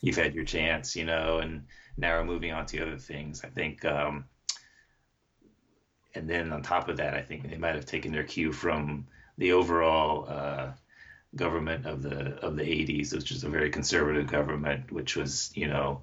[0.00, 3.44] You've had your chance," you know, and now we're moving on to other things.
[3.44, 4.24] I think, um,
[6.14, 9.06] and then on top of that, I think they might have taken their cue from
[9.38, 10.72] the overall uh,
[11.36, 15.68] government of the of the 80s, which was a very conservative government, which was you
[15.68, 16.00] know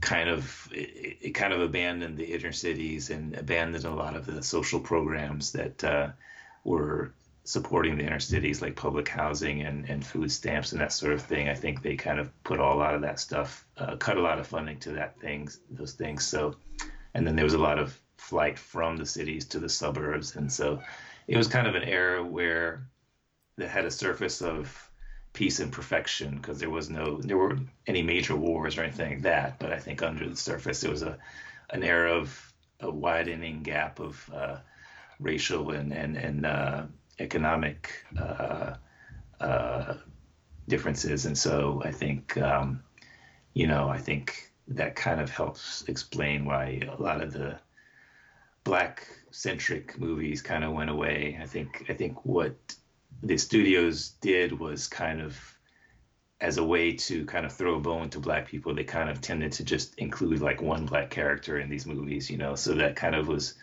[0.00, 4.26] kind of it, it, kind of abandoned the inner cities and abandoned a lot of
[4.26, 6.08] the social programs that uh,
[6.64, 7.12] were
[7.44, 11.22] supporting the inner cities like public housing and, and food stamps and that sort of
[11.22, 11.48] thing.
[11.48, 14.22] I think they kind of put all, a lot of that stuff, uh, cut a
[14.22, 16.26] lot of funding to that things, those things.
[16.26, 16.56] So,
[17.12, 20.50] and then there was a lot of flight from the cities to the suburbs, and
[20.50, 20.80] so
[21.28, 22.86] it was kind of an era where
[23.56, 24.90] that had a surface of
[25.34, 29.22] peace and perfection because there was no there were any major wars or anything like
[29.22, 29.58] that.
[29.58, 31.18] But I think under the surface there was a
[31.70, 34.56] an era of a widening gap of uh,
[35.20, 36.84] racial and and and uh,
[37.18, 38.76] economic uh,
[39.40, 39.94] uh,
[40.68, 42.82] differences, and so I think um,
[43.52, 47.58] you know I think that kind of helps explain why a lot of the
[48.62, 51.38] black centric movies kind of went away.
[51.42, 52.56] I think I think what
[53.22, 55.38] the studios did was kind of
[56.40, 59.20] as a way to kind of throw a bone to black people, they kind of
[59.20, 62.54] tended to just include like one black character in these movies, you know.
[62.54, 63.54] So that kind of was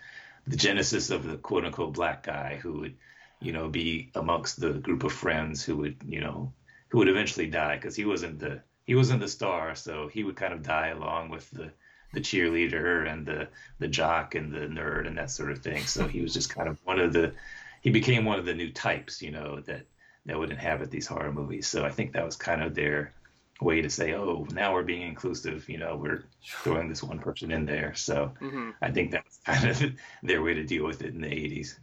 [0.48, 2.96] the genesis of the quote unquote black guy who would
[3.42, 6.54] you know, be amongst the group of friends who would, you know,
[6.90, 10.36] who would eventually die because he wasn't the he wasn't the star, so he would
[10.36, 11.72] kind of die along with the
[12.14, 13.48] the cheerleader and the
[13.80, 15.84] the jock and the nerd and that sort of thing.
[15.84, 17.34] So he was just kind of one of the
[17.82, 19.86] he became one of the new types, you know, that
[20.26, 21.68] that would inhabit these horror movies.
[21.68, 23.14] So I think that was kind of their
[23.60, 25.68] way to say, oh, now we're being inclusive.
[25.68, 27.94] You know, we're throwing this one person in there.
[27.96, 28.72] So mm-hmm.
[28.82, 29.84] I think that's kind of
[30.24, 31.76] their way to deal with it in the 80s.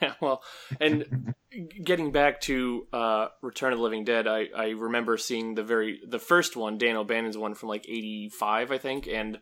[0.00, 0.42] yeah, well,
[0.80, 1.34] and
[1.82, 6.00] getting back to uh, Return of the Living Dead, I, I remember seeing the very
[6.06, 9.38] the first one, Dan O'Bannon's one from like '85, I think, and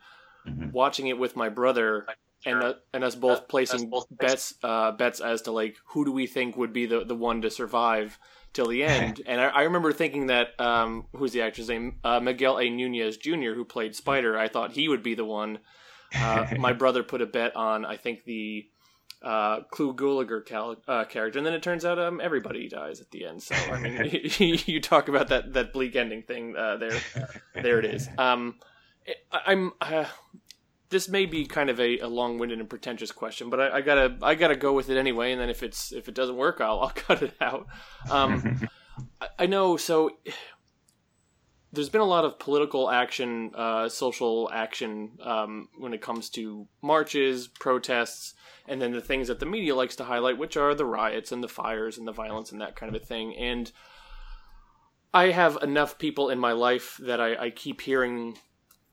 [0.47, 0.71] mm-hmm.
[0.73, 2.05] watching it with my brother.
[2.43, 2.55] Sure.
[2.55, 6.05] And, uh, and us both uh, placing both bets uh, bets as to like who
[6.05, 8.19] do we think would be the, the one to survive
[8.53, 9.21] till the end.
[9.27, 12.69] and I, I, remember thinking that um, who's the actor's name uh, Miguel A.
[12.69, 13.53] Nunez Jr.
[13.55, 14.39] who played Spider.
[14.39, 15.61] I thought he would be the one.
[16.15, 18.67] Uh, my brother put a bet on I think the
[19.23, 23.11] uh, Clu Gulager cal- uh, character, and then it turns out um, everybody dies at
[23.13, 23.41] the end.
[23.41, 24.11] So I mean,
[24.67, 26.57] you talk about that that bleak ending thing.
[26.57, 27.01] Uh, there,
[27.55, 28.09] there it is.
[28.19, 28.57] Um,
[29.31, 30.05] I, am uh,
[30.93, 34.17] this may be kind of a, a long-winded and pretentious question, but I, I, gotta
[34.23, 35.33] I gotta go with it anyway.
[35.33, 37.67] And then if it's if it doesn't work, I'll I'll cut it out.
[38.11, 38.69] Um,
[39.21, 39.77] I, I know.
[39.77, 40.11] So
[41.73, 46.69] there's been a lot of political action, uh, social action um, when it comes to
[46.83, 48.35] marches, protests
[48.69, 51.43] and then the things that the media likes to highlight, which are the riots and
[51.43, 53.37] the fires and the violence and that kind of a thing.
[53.37, 53.71] And
[55.13, 58.39] I have enough people in my life that I, I keep hearing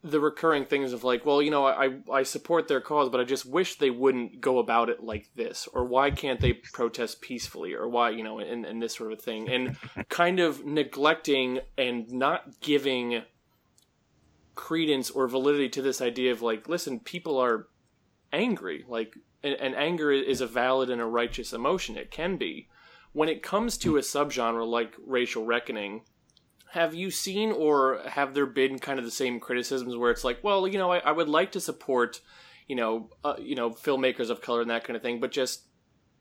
[0.04, 3.26] the recurring things of like, well, you know, I I support their cause, but I
[3.26, 7.74] just wish they wouldn't go about it like this, or why can't they protest peacefully,
[7.74, 9.76] or why, you know, and, and this sort of thing, and
[10.10, 13.24] kind of neglecting and not giving
[14.56, 17.68] credence or validity to this idea of like, listen, people are
[18.32, 21.98] angry, like and, and anger is a valid and a righteous emotion.
[21.98, 22.70] It can be.
[23.12, 26.04] When it comes to a subgenre like racial reckoning,
[26.72, 30.44] have you seen or have there been kind of the same criticisms where it's like,
[30.44, 32.22] well, you know, I, I would like to support,
[32.68, 35.64] you know, uh, you know, filmmakers of color and that kind of thing, but just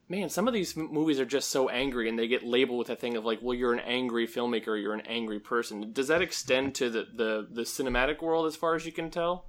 [0.09, 2.97] man, some of these movies are just so angry and they get labeled with a
[2.97, 5.93] thing of like, well, you're an angry filmmaker, you're an angry person.
[5.93, 9.45] Does that extend to the, the, the cinematic world as far as you can tell?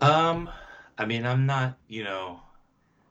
[0.00, 0.50] Um,
[0.98, 2.40] I mean, I'm not, you know,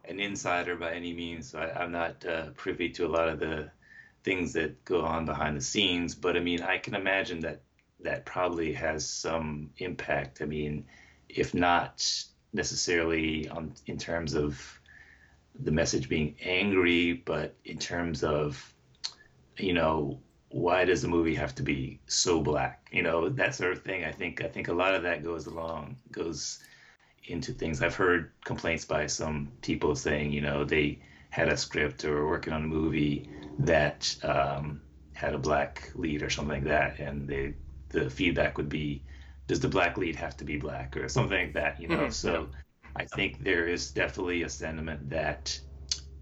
[0.05, 1.55] an insider by any means.
[1.55, 3.71] I, am not uh, privy to a lot of the
[4.23, 6.15] things that go on behind the scenes.
[6.15, 7.61] But I mean, I can imagine that
[8.01, 10.41] that probably has some impact.
[10.41, 10.85] I mean,
[11.29, 12.03] if not
[12.53, 14.79] necessarily on in terms of
[15.59, 18.73] the message being angry, but in terms of,
[19.57, 22.89] you know, why does the movie have to be so black?
[22.91, 24.03] You know, that sort of thing.
[24.03, 26.59] I think I think a lot of that goes along goes
[27.25, 27.81] into things.
[27.81, 32.27] I've heard complaints by some people saying, you know, they had a script or were
[32.27, 34.81] working on a movie that um,
[35.13, 37.53] had a black lead or something like that, and they
[37.89, 39.03] the feedback would be,
[39.47, 41.97] does the black lead have to be black or something like that, you know?
[41.97, 42.11] Mm-hmm.
[42.11, 42.47] So
[42.95, 45.59] I think there is definitely a sentiment that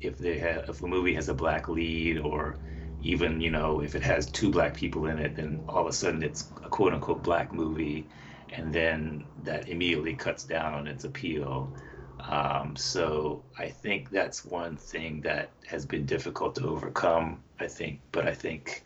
[0.01, 2.57] if they have if a movie has a black lead or
[3.01, 5.93] even you know if it has two black people in it, then all of a
[5.93, 8.07] sudden it's a quote unquote black movie
[8.51, 11.71] and then that immediately cuts down on its appeal.
[12.19, 17.43] Um, so I think that's one thing that has been difficult to overcome.
[17.59, 18.85] I think, but I think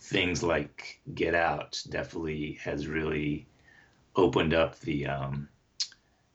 [0.00, 3.46] things like Get Out definitely has really
[4.16, 5.48] opened up the um,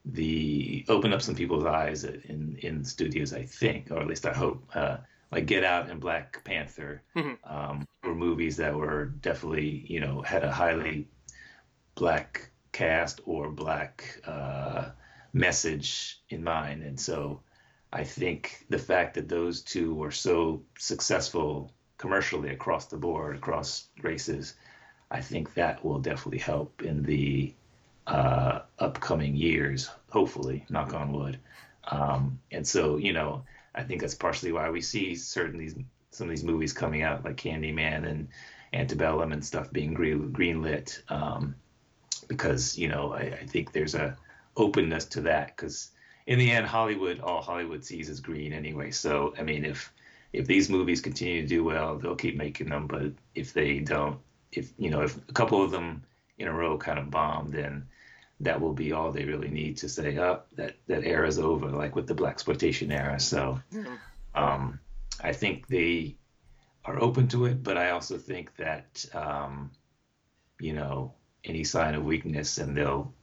[0.04, 3.32] the opened up some people's eyes in in studios.
[3.32, 4.64] I think, or at least I hope.
[4.74, 4.98] Uh,
[5.32, 7.34] like Get Out and Black Panther mm-hmm.
[7.52, 11.08] um, were movies that were definitely you know had a highly
[11.96, 14.90] black cast or black uh,
[15.36, 16.82] message in mind.
[16.82, 17.40] And so
[17.92, 23.88] I think the fact that those two were so successful commercially across the board, across
[24.02, 24.54] races,
[25.10, 27.54] I think that will definitely help in the
[28.06, 31.38] uh, upcoming years, hopefully, knock on wood.
[31.88, 35.76] Um, and so, you know, I think that's partially why we see certain these
[36.10, 38.28] some of these movies coming out like Candyman and
[38.72, 41.54] Antebellum and stuff being green greenlit um,
[42.26, 44.16] because you know I, I, think there's a
[44.56, 45.90] openness to that because
[46.26, 48.90] in the end Hollywood all Hollywood sees is green anyway.
[48.90, 49.92] So I mean if
[50.32, 52.86] if these movies continue to do well, they'll keep making them.
[52.86, 54.18] But if they don't,
[54.52, 56.04] if you know if a couple of them
[56.38, 57.88] in a row kind of bomb, then
[58.40, 61.96] that will be all they really need to say, oh, that that era's over, like
[61.96, 63.18] with the blaxploitation era.
[63.18, 63.60] So,
[64.34, 64.78] um,
[65.22, 66.16] I think they
[66.84, 69.70] are open to it, but I also think that um,
[70.60, 73.14] you know any sign of weakness, and they'll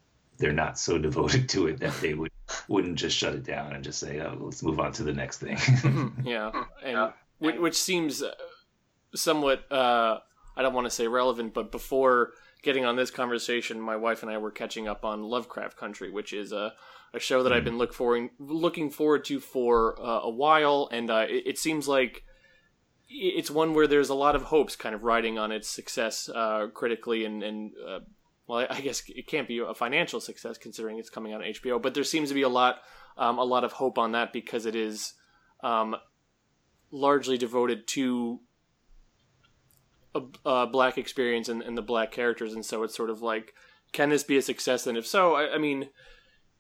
[0.44, 2.30] they're not so devoted to it that they would
[2.68, 5.38] wouldn't just shut it down and just say, oh, let's move on to the next
[5.38, 5.58] thing.
[6.26, 6.52] yeah,
[6.84, 7.12] and yeah.
[7.40, 8.22] Which, which, seems
[9.16, 10.20] somewhat uh,
[10.58, 12.32] I don't want to say relevant, but before
[12.62, 16.34] getting on this conversation, my wife and I were catching up on Lovecraft Country, which
[16.34, 16.74] is a,
[17.14, 17.56] a show that mm.
[17.56, 21.58] I've been look for, looking forward to for uh, a while, and uh, it, it,
[21.58, 22.26] seems like
[23.08, 26.68] it's one where there's a lot of hopes kind of riding on its success uh,
[26.74, 28.00] critically and, and uh,
[28.48, 31.82] well, I guess it can't be a financial success considering it's coming out on HBO,
[31.82, 32.78] but there seems to be a lot,
[33.18, 35.14] um, a lot of hope on that because it is
[35.62, 35.96] um,
[36.92, 38.40] largely devoted to
[40.14, 43.54] a, a black experience and, and, the black characters, and so it's sort of like,
[43.94, 44.86] can this be a success?
[44.86, 45.90] And if so, I, I mean,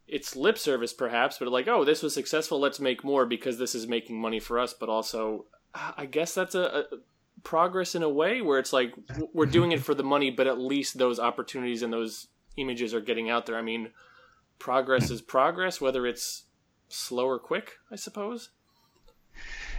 [0.07, 3.75] it's lip service perhaps, but like, oh, this was successful, let's make more because this
[3.75, 4.73] is making money for us.
[4.73, 6.83] But also, I guess that's a, a
[7.43, 8.93] progress in a way where it's like
[9.33, 12.27] we're doing it for the money, but at least those opportunities and those
[12.57, 13.57] images are getting out there.
[13.57, 13.89] I mean,
[14.59, 16.43] progress is progress, whether it's
[16.87, 18.49] slow or quick, I suppose.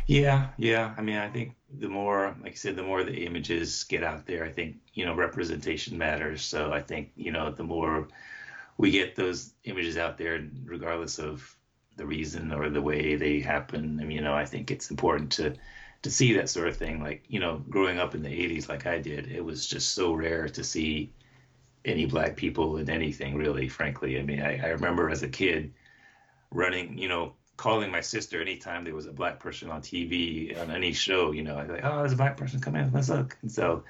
[0.06, 0.94] Yeah, yeah.
[0.98, 4.26] I mean, I think the more, like I said, the more the images get out
[4.26, 6.42] there, I think, you know, representation matters.
[6.42, 8.08] So I think, you know, the more
[8.76, 11.56] we get those images out there, regardless of
[11.96, 15.32] the reason or the way they happen, I mean, you know, I think it's important
[15.32, 15.54] to
[16.04, 17.02] to see that sort of thing.
[17.02, 20.12] Like, you know, growing up in the 80s like I did, it was just so
[20.12, 21.10] rare to see
[21.86, 24.18] any black people in anything, really, frankly.
[24.18, 25.72] I mean, I, I remember as a kid
[26.50, 30.70] running, you know, calling my sister anytime there was a black person on TV on
[30.70, 33.38] any show, you know, I'd like, oh, there's a black person coming in, let's look.
[33.40, 33.84] And so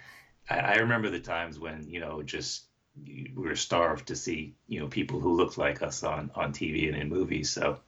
[0.48, 4.78] I, I remember the times when, you know, just we were starved to see, you
[4.78, 7.50] know, people who looked like us on, on TV and in movies.
[7.50, 7.78] So,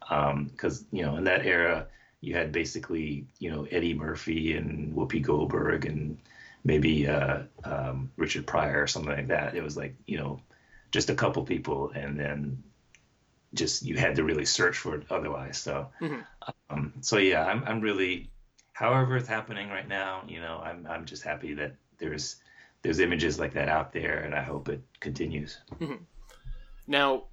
[0.00, 1.86] because, um, you know, in that era,
[2.20, 6.18] you had basically you know Eddie Murphy and Whoopi Goldberg and
[6.64, 9.54] maybe uh, um, Richard Pryor or something like that.
[9.54, 10.40] It was like you know
[10.90, 12.62] just a couple people, and then
[13.54, 15.58] just you had to really search for it otherwise.
[15.58, 16.20] So mm-hmm.
[16.70, 18.30] um, so yeah, I'm I'm really
[18.72, 20.22] however it's happening right now.
[20.26, 22.36] You know, I'm I'm just happy that there's
[22.82, 25.58] there's images like that out there, and I hope it continues.
[25.80, 26.02] Mm-hmm.
[26.86, 27.24] Now,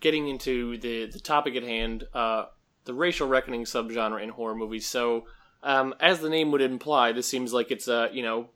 [0.00, 2.04] getting into the the topic at hand.
[2.12, 2.46] Uh,
[2.86, 4.86] the racial reckoning subgenre in horror movies.
[4.86, 5.26] So,
[5.62, 8.48] um, as the name would imply, this seems like it's uh, you know,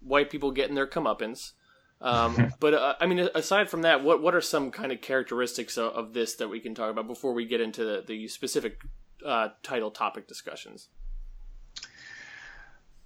[0.00, 1.52] white people getting their comeuppance.
[2.00, 5.78] Um, but uh, I mean, aside from that, what what are some kind of characteristics
[5.78, 8.80] of, of this that we can talk about before we get into the, the specific
[9.24, 10.88] uh, title topic discussions?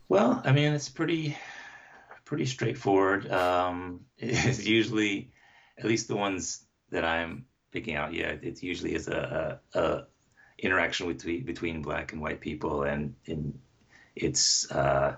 [0.09, 1.37] Well, I mean, it's pretty
[2.25, 3.31] pretty straightforward.
[3.31, 5.33] Um, it's usually,
[5.79, 10.07] at least the ones that I'm picking out, yeah, it usually is a, a, a
[10.63, 13.59] interaction between between black and white people, and in
[14.17, 15.17] it's uh,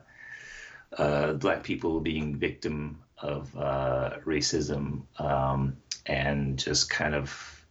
[0.99, 5.77] uh, black people being victim of uh, racism um,
[6.07, 7.67] and just kind of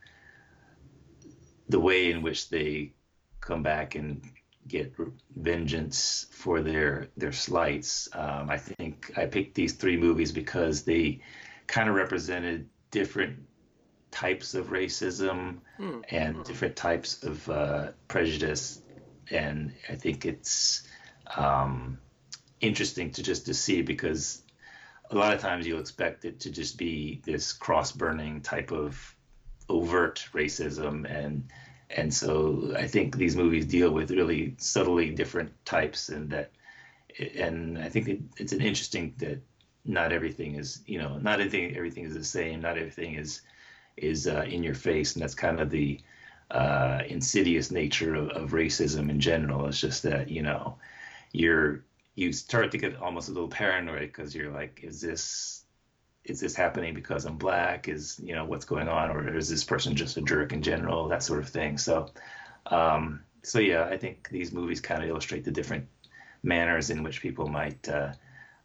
[1.69, 2.93] the way in which they
[3.41, 4.21] come back and
[4.67, 4.93] get
[5.35, 8.07] vengeance for their their slights.
[8.13, 11.21] Um, I think I picked these three movies because they
[11.67, 13.39] kind of represented different
[14.13, 16.03] types of racism mm.
[16.09, 18.79] and different types of uh, prejudice,
[19.31, 20.87] and I think it's
[21.35, 21.97] um,
[22.61, 24.43] interesting to just to see because
[25.09, 29.15] a lot of times you'll expect it to just be this cross burning type of
[29.67, 31.09] overt racism.
[31.09, 31.49] And
[31.89, 36.51] and so I think these movies deal with really subtly different types and that
[37.35, 39.41] and I think it, it's an interesting that
[39.85, 42.61] not everything is you know not everything everything is the same.
[42.61, 43.41] Not everything is
[43.97, 45.99] is uh, in your face, and that's kind of the
[46.51, 49.67] uh, insidious nature of, of, racism in general.
[49.67, 50.77] It's just that you know
[51.31, 51.83] you're
[52.15, 55.63] you start to get almost a little paranoid because you're like, is this
[56.23, 57.87] is this happening because I'm black?
[57.87, 61.07] Is you know what's going on, or is this person just a jerk in general?
[61.07, 61.77] That sort of thing.
[61.77, 62.09] So.
[62.67, 65.87] Um, so yeah, I think these movies kind of illustrate the different
[66.43, 68.13] manners in which people might uh,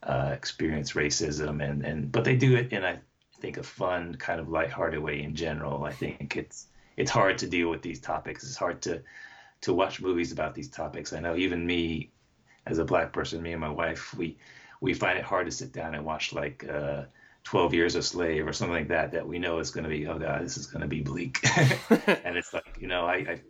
[0.03, 2.99] uh, experience racism, and and but they do it in I
[3.41, 5.85] think a fun kind of lighthearted way in general.
[5.85, 6.67] I think it's
[6.97, 8.45] it's hard to deal with these topics.
[8.45, 9.03] It's hard to
[9.63, 11.13] to watch movies about these topics.
[11.13, 12.11] I know even me,
[12.67, 14.37] as a black person, me and my wife, we
[14.81, 17.05] we find it hard to sit down and watch like uh,
[17.45, 20.07] 12 Years a Slave or something like that that we know is going to be
[20.07, 21.39] oh god this is going to be bleak,
[21.91, 23.41] and it's like you know I, I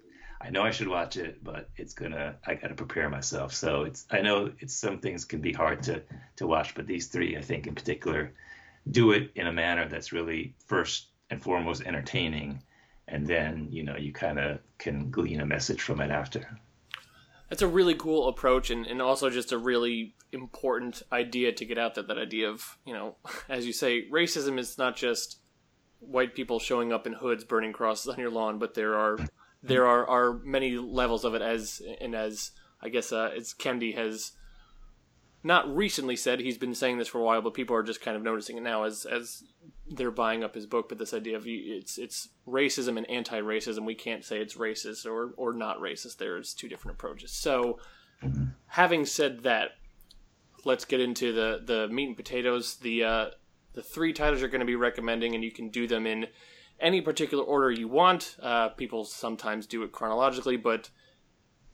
[0.41, 3.55] I know I should watch it, but it's gonna I got to prepare myself.
[3.55, 6.03] So it's I know it's some things can be hard to
[6.37, 8.33] to watch, but these three I think in particular
[8.91, 12.63] do it in a manner that's really first and foremost entertaining
[13.09, 16.59] and then you know you kind of can glean a message from it after.
[17.49, 21.79] That's a really cool approach and, and also just a really important idea to get
[21.79, 23.17] out there that idea of you know
[23.49, 25.39] as you say racism is not just
[26.01, 29.19] white people showing up in hoods burning crosses on your lawn but there are
[29.63, 33.97] there are, are many levels of it as and as i guess uh, as Kendi
[33.97, 34.33] has
[35.43, 38.17] not recently said he's been saying this for a while, but people are just kind
[38.17, 39.45] of noticing it now as as
[39.91, 40.89] they're buying up his book.
[40.89, 45.33] But this idea of it's it's racism and anti-racism, we can't say it's racist or
[45.37, 46.17] or not racist.
[46.19, 47.33] There's two different approaches.
[47.33, 47.79] So,
[48.67, 49.73] having said that,
[50.65, 52.77] let's get into the the meat and potatoes.
[52.77, 53.27] The uh,
[53.75, 56.27] the three titles you're going to be recommending, and you can do them in
[56.81, 58.37] any particular order you want.
[58.43, 60.91] Uh, people sometimes do it chronologically, but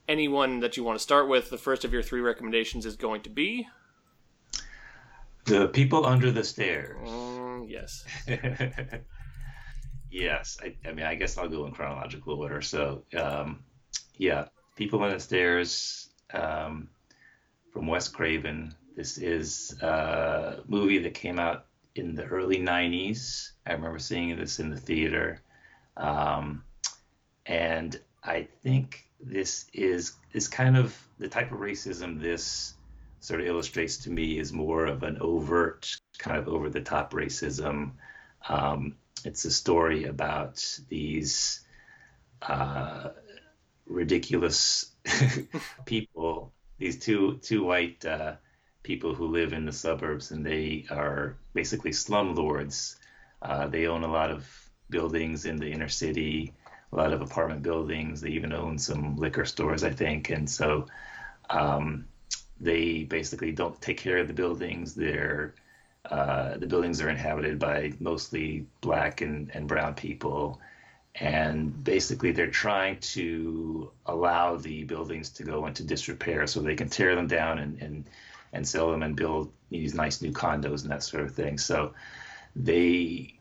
[0.08, 3.22] anyone that you want to start with, the first of your three recommendations is going
[3.22, 3.66] to be
[5.44, 7.08] The People Under the Stairs.
[7.08, 8.04] Mm, yes.
[10.10, 10.58] yes.
[10.62, 12.60] I, I, mean, I guess I'll go in chronological order.
[12.60, 13.62] So, um,
[14.16, 14.46] yeah,
[14.76, 16.88] People Under the Stairs um,
[17.72, 18.74] from Wes Craven.
[18.96, 23.50] This is a movie that came out in the early 90s.
[23.66, 25.40] I remember seeing this in the theater.
[25.96, 26.64] Um,
[27.46, 32.74] and I think this is is kind of the type of racism this
[33.20, 37.14] sort of illustrates to me is more of an overt, kind of over the top
[37.14, 37.92] racism.
[38.48, 41.64] Um, it's a story about these
[42.42, 43.10] uh,
[43.86, 44.92] ridiculous
[45.86, 48.34] people, these two two white uh,
[48.82, 52.96] people who live in the suburbs, and they are basically slumlords.
[53.40, 54.46] Uh, they own a lot of
[54.90, 56.52] buildings in the inner city
[56.94, 58.20] a lot of apartment buildings.
[58.20, 60.30] They even own some liquor stores, I think.
[60.30, 60.86] And so
[61.50, 62.06] um,
[62.60, 64.94] they basically don't take care of the buildings.
[64.94, 65.54] They're
[66.10, 70.60] uh, the buildings are inhabited by mostly black and, and brown people.
[71.14, 76.88] And basically, they're trying to allow the buildings to go into disrepair so they can
[76.88, 78.04] tear them down and, and,
[78.52, 81.56] and sell them and build these nice new condos and that sort of thing.
[81.56, 81.94] So
[82.54, 83.38] they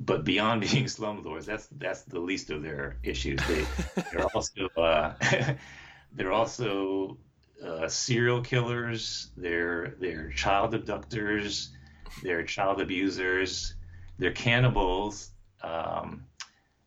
[0.00, 3.40] but beyond being slumlords, that's that's the least of their issues.
[3.46, 3.64] They
[4.12, 5.14] they're also uh,
[6.12, 7.18] they're also
[7.64, 9.30] uh, serial killers.
[9.36, 11.70] They're they're child abductors.
[12.22, 13.74] They're child abusers.
[14.18, 15.30] They're cannibals,
[15.62, 16.24] um,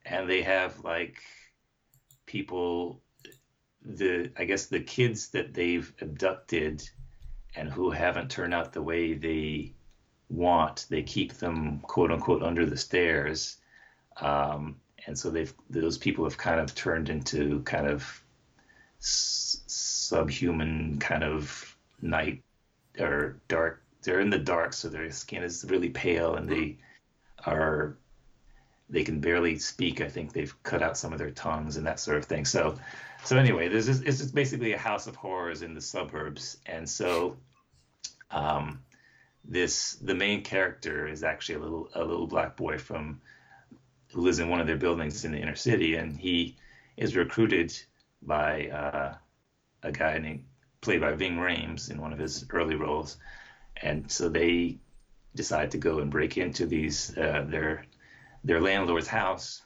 [0.06, 1.18] and they have like
[2.26, 3.02] people.
[3.90, 6.84] The I guess the kids that they've abducted
[7.56, 9.74] and who haven't turned out the way they
[10.30, 10.86] want.
[10.90, 13.58] They keep them quote unquote under the stairs,
[14.22, 14.76] um,
[15.06, 18.24] and so they've those people have kind of turned into kind of
[19.00, 22.44] s- subhuman kind of night
[23.00, 23.84] or dark.
[24.04, 26.78] They're in the dark, so their skin is really pale, and they
[27.46, 27.98] are
[28.90, 30.02] they can barely speak.
[30.02, 32.46] I think they've cut out some of their tongues and that sort of thing.
[32.46, 32.78] So,
[33.24, 36.90] so anyway, this is it's just basically a house of horrors in the suburbs, and
[36.90, 37.38] so
[38.32, 38.82] um,
[39.48, 43.22] this the main character is actually a little a little black boy from
[44.12, 46.56] who lives in one of their buildings in the inner city, and he
[46.98, 47.74] is recruited
[48.22, 49.16] by uh,
[49.84, 50.46] a guy named
[50.82, 53.18] played by Ving Rhames in one of his early roles,
[53.82, 54.78] and so they
[55.36, 57.86] decide to go and break into these uh, their
[58.44, 59.62] their landlord's house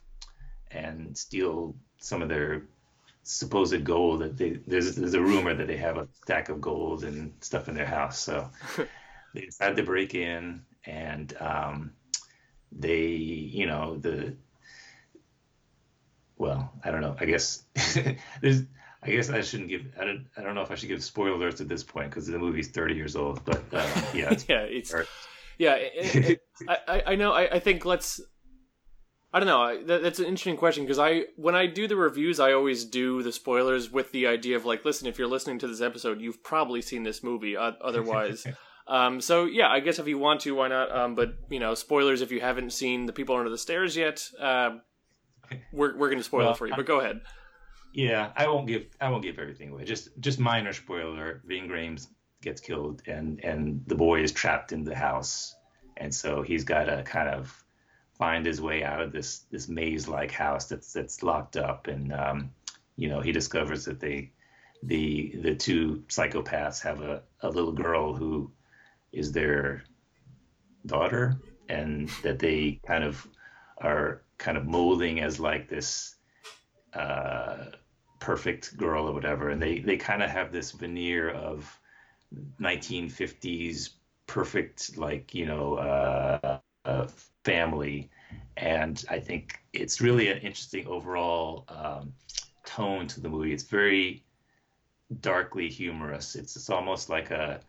[0.70, 2.64] and steal some of their
[3.24, 7.04] supposed gold that they there's there's a rumor that they have a stack of gold
[7.04, 8.20] and stuff in their house.
[8.20, 8.50] So
[9.34, 11.92] they decide to break in and um,
[12.72, 14.34] they you know the
[16.38, 17.64] well i don't know i guess
[18.42, 18.64] there's
[19.04, 21.38] i guess i shouldn't give i don't i don't know if i should give spoiler
[21.38, 24.94] alerts at this point because the movie's 30 years old but uh, yeah yeah it's
[25.58, 26.42] yeah it, it,
[26.88, 28.22] I, I know I, I think let's
[29.34, 29.84] I don't know.
[29.86, 33.24] That, that's an interesting question because I, when I do the reviews, I always do
[33.24, 36.44] the spoilers with the idea of like, listen, if you're listening to this episode, you've
[36.44, 37.56] probably seen this movie.
[37.56, 38.46] Otherwise,
[38.92, 40.92] Um, so yeah, I guess if you want to, why not?
[40.92, 44.30] Um, but you know, spoilers if you haven't seen the people under the stairs yet.
[44.38, 44.80] Uh,
[45.72, 46.76] we're we're going to spoil well, it for you.
[46.76, 47.22] But go ahead.
[47.94, 49.86] Yeah, I won't give I won't give everything away.
[49.86, 52.08] Just just minor spoiler: Ving Rhames
[52.42, 55.56] gets killed, and and the boy is trapped in the house,
[55.96, 57.64] and so he's got to kind of
[58.18, 62.52] find his way out of this this maze-like house that's that's locked up, and um,
[62.98, 64.34] you know he discovers that they
[64.84, 68.52] the the two psychopaths have a, a little girl who
[69.12, 69.84] is their
[70.86, 71.40] daughter,
[71.70, 73.28] and that they kind of
[73.80, 76.16] are kind of molding as like this
[76.94, 77.66] uh,
[78.20, 81.80] perfect girl or whatever, and they they kind of have this veneer of
[82.62, 83.92] 1950s
[84.28, 87.08] perfect like you know uh, uh,
[87.44, 88.10] family,
[88.58, 92.14] and I think it's really an interesting overall um,
[92.66, 93.54] tone to the movie.
[93.54, 94.24] It's very
[95.20, 96.36] darkly humorous.
[96.36, 97.62] It's it's almost like a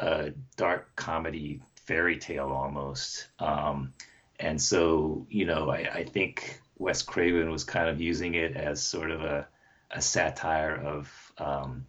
[0.00, 3.28] a dark comedy fairy tale almost.
[3.38, 3.92] Um,
[4.38, 8.82] and so, you know, I, I, think Wes Craven was kind of using it as
[8.82, 9.46] sort of a,
[9.90, 11.86] a satire of um,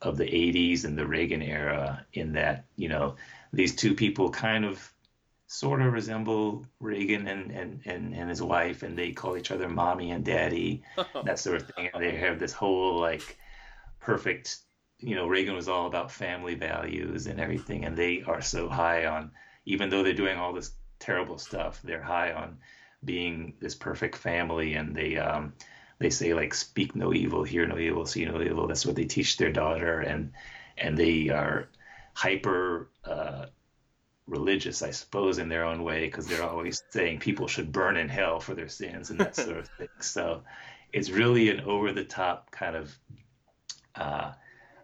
[0.00, 3.14] of the 80s and the Reagan era, in that, you know,
[3.52, 4.92] these two people kind of
[5.46, 9.68] sort of resemble Reagan and, and, and, and his wife, and they call each other
[9.68, 10.82] mommy and daddy,
[11.24, 11.90] that sort of thing.
[11.94, 13.38] And they have this whole like
[14.00, 14.58] perfect
[15.02, 19.06] you know Reagan was all about family values and everything, and they are so high
[19.06, 19.30] on
[19.64, 22.58] even though they're doing all this terrible stuff, they're high on
[23.04, 25.52] being this perfect family, and they um,
[25.98, 28.66] they say like speak no evil, hear no evil, see no evil.
[28.66, 30.32] That's what they teach their daughter, and
[30.78, 31.68] and they are
[32.14, 33.46] hyper uh,
[34.26, 38.08] religious, I suppose, in their own way, because they're always saying people should burn in
[38.08, 39.88] hell for their sins and that sort of thing.
[40.00, 40.42] So
[40.92, 42.96] it's really an over the top kind of
[43.94, 44.32] uh,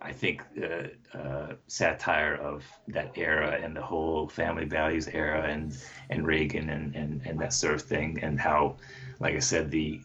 [0.01, 5.76] I think uh, uh, satire of that era and the whole family values era and
[6.11, 8.76] and Reagan and, and, and that sort of thing and how,
[9.18, 10.01] like I said, the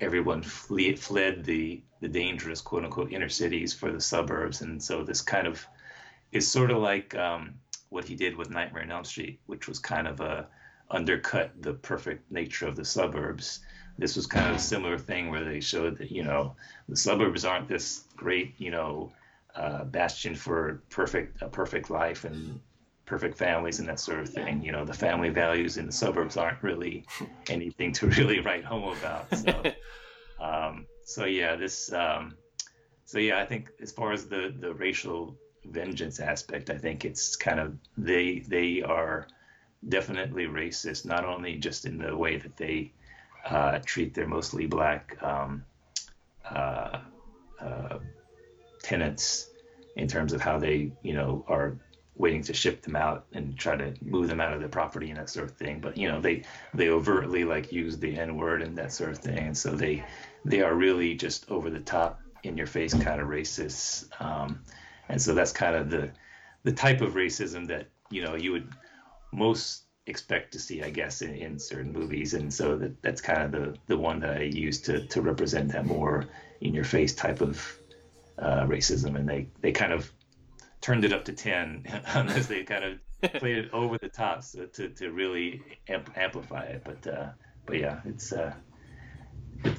[0.00, 4.62] everyone flee, fled the the dangerous quote unquote inner cities for the suburbs.
[4.62, 5.64] And so this kind of
[6.32, 7.54] is sort of like um,
[7.90, 10.48] what he did with Nightmare on Elm Street, which was kind of a
[10.90, 13.60] undercut the perfect nature of the suburbs
[13.98, 16.54] this was kind of a similar thing where they showed that you know
[16.88, 19.12] the suburbs aren't this great you know
[19.54, 22.60] uh, bastion for perfect a perfect life and
[23.12, 24.62] perfect families and that sort of thing.
[24.62, 27.04] You know, the family values in the suburbs aren't really
[27.50, 29.36] anything to really write home about.
[29.36, 29.62] So,
[30.40, 31.92] um, so yeah, this.
[31.92, 32.36] Um,
[33.04, 35.36] so yeah, I think as far as the the racial
[35.66, 39.26] vengeance aspect, I think it's kind of they they are
[39.88, 42.92] definitely racist, not only just in the way that they
[43.48, 45.64] uh, treat their mostly black um,
[46.48, 46.98] uh,
[47.60, 47.98] uh,
[48.82, 49.48] tenants
[49.96, 51.76] in terms of how they, you know, are
[52.16, 55.18] waiting to ship them out and try to move them out of their property and
[55.18, 55.80] that sort of thing.
[55.80, 59.18] But you know, they they overtly like use the N word and that sort of
[59.18, 60.04] thing, and so they
[60.44, 64.08] they are really just over the top, in your face kind of racist.
[64.20, 64.60] Um,
[65.08, 66.10] and so that's kind of the
[66.64, 68.68] the type of racism that you know you would
[69.32, 72.34] most expect to see, I guess, in, in certain movies.
[72.34, 75.72] And so that, that's kind of the, the one that I use to, to represent
[75.72, 76.24] that more
[76.60, 77.78] in your face type of
[78.38, 79.16] uh, racism.
[79.16, 80.10] And they, they kind of
[80.80, 81.84] turned it up to 10
[82.14, 86.64] unless they kind of played it over the top so to, to really amp- amplify
[86.64, 86.82] it.
[86.84, 87.28] But, uh,
[87.66, 88.52] but yeah, it's, uh,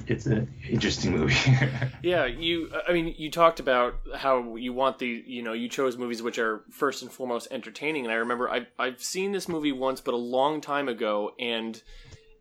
[0.06, 1.34] it's an interesting movie.
[2.02, 2.70] yeah, you.
[2.86, 5.06] I mean, you talked about how you want the.
[5.26, 8.66] You know, you chose movies which are first and foremost entertaining, and I remember I've
[8.78, 11.80] I've seen this movie once, but a long time ago, and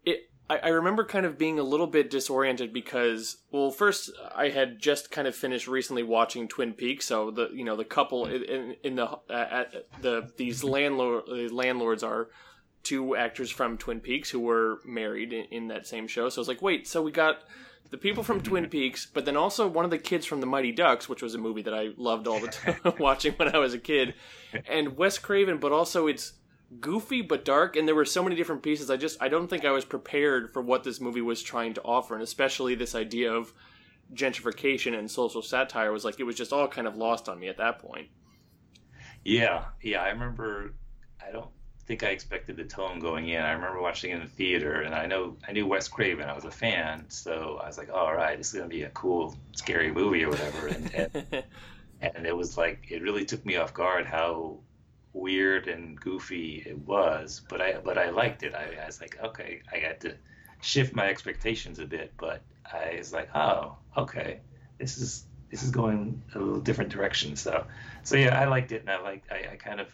[0.05, 0.29] it.
[0.49, 4.77] I, I remember kind of being a little bit disoriented because, well, first I had
[4.79, 8.75] just kind of finished recently watching Twin Peaks, so the you know the couple in,
[8.83, 12.29] in the uh, at the these landlord landlords are
[12.83, 16.29] two actors from Twin Peaks who were married in, in, that same show.
[16.29, 17.43] So I was like, wait, so we got
[17.89, 20.71] the people from Twin Peaks, but then also one of the kids from The Mighty
[20.71, 23.73] Ducks, which was a movie that I loved all the time watching when I was
[23.73, 24.15] a kid,
[24.67, 26.33] and Wes Craven, but also it's
[26.79, 28.89] goofy but dark and there were so many different pieces.
[28.89, 31.83] I just i don't think i was prepared for what this movie was trying to
[31.83, 33.53] offer and especially this idea of
[34.13, 37.47] gentrification and social satire was like it was just all kind of lost on me
[37.47, 38.07] at that point.
[39.23, 40.73] Yeah yeah i remember
[41.25, 41.49] i don't
[41.85, 43.41] think I expected the tone going in.
[43.41, 46.29] I remember watching it in the theater, and I know I knew Wes Craven.
[46.29, 48.83] I was a fan, so I was like, oh, "All right, this is gonna be
[48.83, 51.43] a cool, scary movie or whatever." And, and,
[52.01, 54.59] and it was like it really took me off guard how
[55.13, 57.41] weird and goofy it was.
[57.49, 58.55] But I but I liked it.
[58.55, 60.15] I, I was like, okay, I got to
[60.61, 62.13] shift my expectations a bit.
[62.17, 64.39] But I was like, oh, okay,
[64.79, 67.35] this is this is going a little different direction.
[67.35, 67.65] So
[68.03, 69.87] so yeah, I liked it, and I liked I, I kind of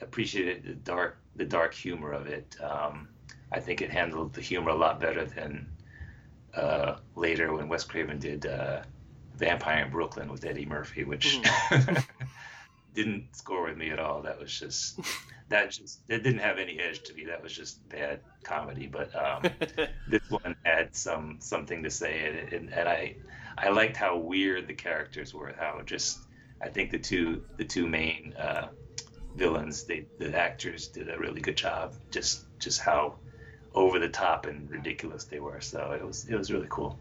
[0.00, 2.56] appreciated the dark the dark humor of it.
[2.62, 3.08] Um,
[3.52, 5.68] I think it handled the humor a lot better than
[6.54, 8.82] uh, later when Wes Craven did uh,
[9.34, 11.42] Vampire in Brooklyn with Eddie Murphy, which
[11.72, 11.96] Mm-hmm.
[12.94, 14.22] didn't score with me at all.
[14.22, 14.98] That was just
[15.48, 17.24] that just that didn't have any edge to me.
[17.26, 18.86] That was just bad comedy.
[18.86, 19.50] But um,
[20.06, 23.16] this one had some something to say, and, and, and I
[23.58, 25.54] I liked how weird the characters were.
[25.58, 26.26] How just
[26.62, 28.68] I think the two the two main uh,
[29.36, 31.94] villains, they the actors did a really good job.
[32.10, 33.16] Just just how
[33.74, 35.60] over the top and ridiculous they were.
[35.60, 36.98] So it was it was really cool.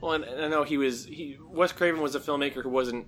[0.00, 3.06] Well, and, and I know he was he Wes Craven was a filmmaker who wasn't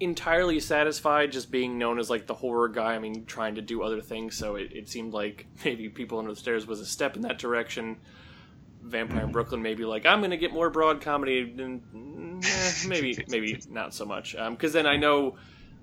[0.00, 2.94] entirely satisfied just being known as like the horror guy.
[2.94, 4.36] I mean, trying to do other things.
[4.36, 7.38] So it, it seemed like maybe People Under the Stairs was a step in that
[7.38, 7.98] direction.
[8.82, 13.58] Vampire in Brooklyn maybe like I'm gonna get more broad comedy, and eh, maybe maybe
[13.70, 14.36] not so much.
[14.50, 15.36] Because then I know,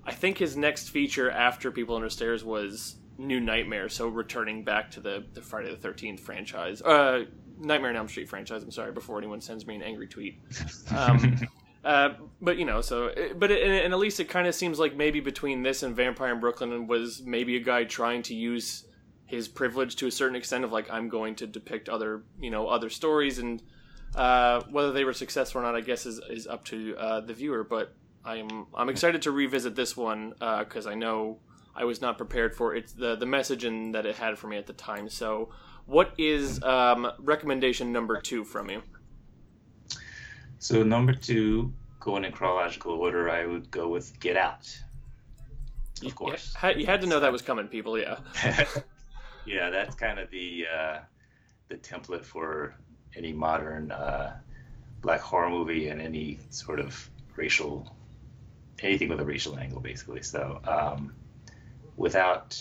[0.04, 4.90] I think his next feature after People Under Stairs was New Nightmare, so returning back
[4.92, 7.24] to the the Friday the Thirteenth franchise, uh,
[7.58, 8.62] Nightmare on Elm Street franchise.
[8.62, 10.40] I'm sorry, before anyone sends me an angry tweet.
[10.90, 11.38] Um,
[11.84, 14.78] uh, but you know, so but it, and, and at least it kind of seems
[14.78, 18.86] like maybe between this and Vampire in Brooklyn was maybe a guy trying to use
[19.26, 22.66] his privilege to a certain extent of like I'm going to depict other you know
[22.66, 23.62] other stories and
[24.14, 27.34] uh, whether they were successful or not, I guess is is up to uh, the
[27.34, 27.64] viewer.
[27.64, 27.94] But
[28.24, 31.38] I'm I'm excited to revisit this one because I know
[31.74, 34.56] I was not prepared for it the the message and that it had for me
[34.56, 35.08] at the time.
[35.08, 35.50] So,
[35.86, 38.82] what is um, recommendation number two from you?
[40.58, 44.72] So number two, going in chronological order, I would go with Get Out.
[46.04, 46.52] Of course.
[46.54, 47.98] You had, you had to know that was coming, people.
[47.98, 48.18] Yeah.
[49.44, 50.98] yeah, that's kind of the uh,
[51.68, 52.76] the template for
[53.16, 54.36] any modern uh,
[55.00, 57.96] black horror movie and any sort of racial
[58.80, 60.22] anything with a racial angle, basically.
[60.22, 61.14] So, um,
[61.96, 62.58] without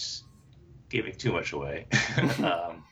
[0.90, 1.88] giving too much away,
[2.44, 2.84] um,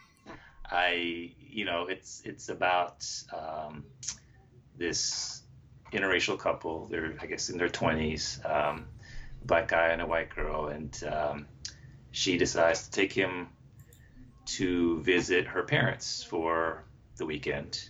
[0.66, 3.86] I you know it's it's about um,
[4.78, 5.42] this
[5.92, 6.88] interracial couple.
[6.88, 8.86] They're I guess in their twenties, um,
[9.46, 11.48] black guy and a white girl, and um,
[12.12, 13.50] she decides to take him
[14.46, 16.84] to visit her parents for
[17.18, 17.90] the weekend.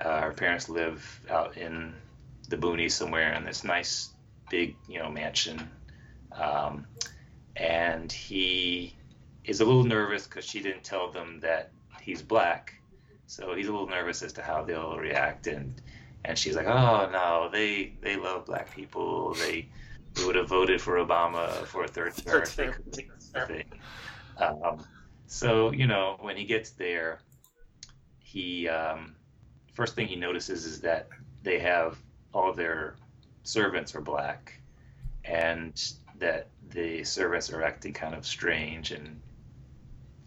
[0.00, 1.94] Uh, her parents live out in
[2.48, 4.11] the boonies somewhere in this nice
[4.52, 5.68] big you know mansion,
[6.38, 6.86] um,
[7.56, 8.94] and he
[9.44, 12.74] is a little nervous because she didn't tell them that he's black.
[13.26, 15.80] So he's a little nervous as to how they'll react, and
[16.24, 19.34] and she's like, "Oh no, they they love black people.
[19.34, 19.68] They,
[20.26, 22.44] would have voted for Obama for a third term.
[22.54, 23.10] They couldn't take
[23.48, 23.64] thing."
[24.36, 24.84] Um,
[25.26, 27.20] so you know, when he gets there,
[28.18, 29.16] he um,
[29.72, 31.08] first thing he notices is that
[31.42, 31.96] they have
[32.34, 32.96] all of their
[33.42, 34.60] servants are black,
[35.24, 39.20] and that the servants are acting kind of strange and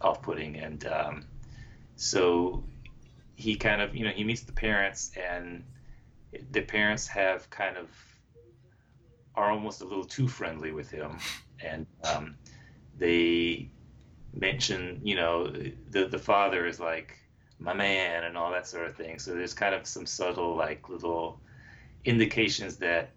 [0.02, 1.26] off-putting, and um,
[1.96, 2.64] so
[3.36, 5.64] he kind of you know he meets the parents and
[6.52, 7.90] the parents have kind of
[9.36, 11.18] are almost a little too friendly with him
[11.60, 12.36] and um,
[12.98, 13.70] they
[14.34, 17.18] mention you know the the father is like
[17.60, 19.20] my man and all that sort of thing.
[19.20, 21.40] So there's kind of some subtle like little
[22.06, 23.10] indications that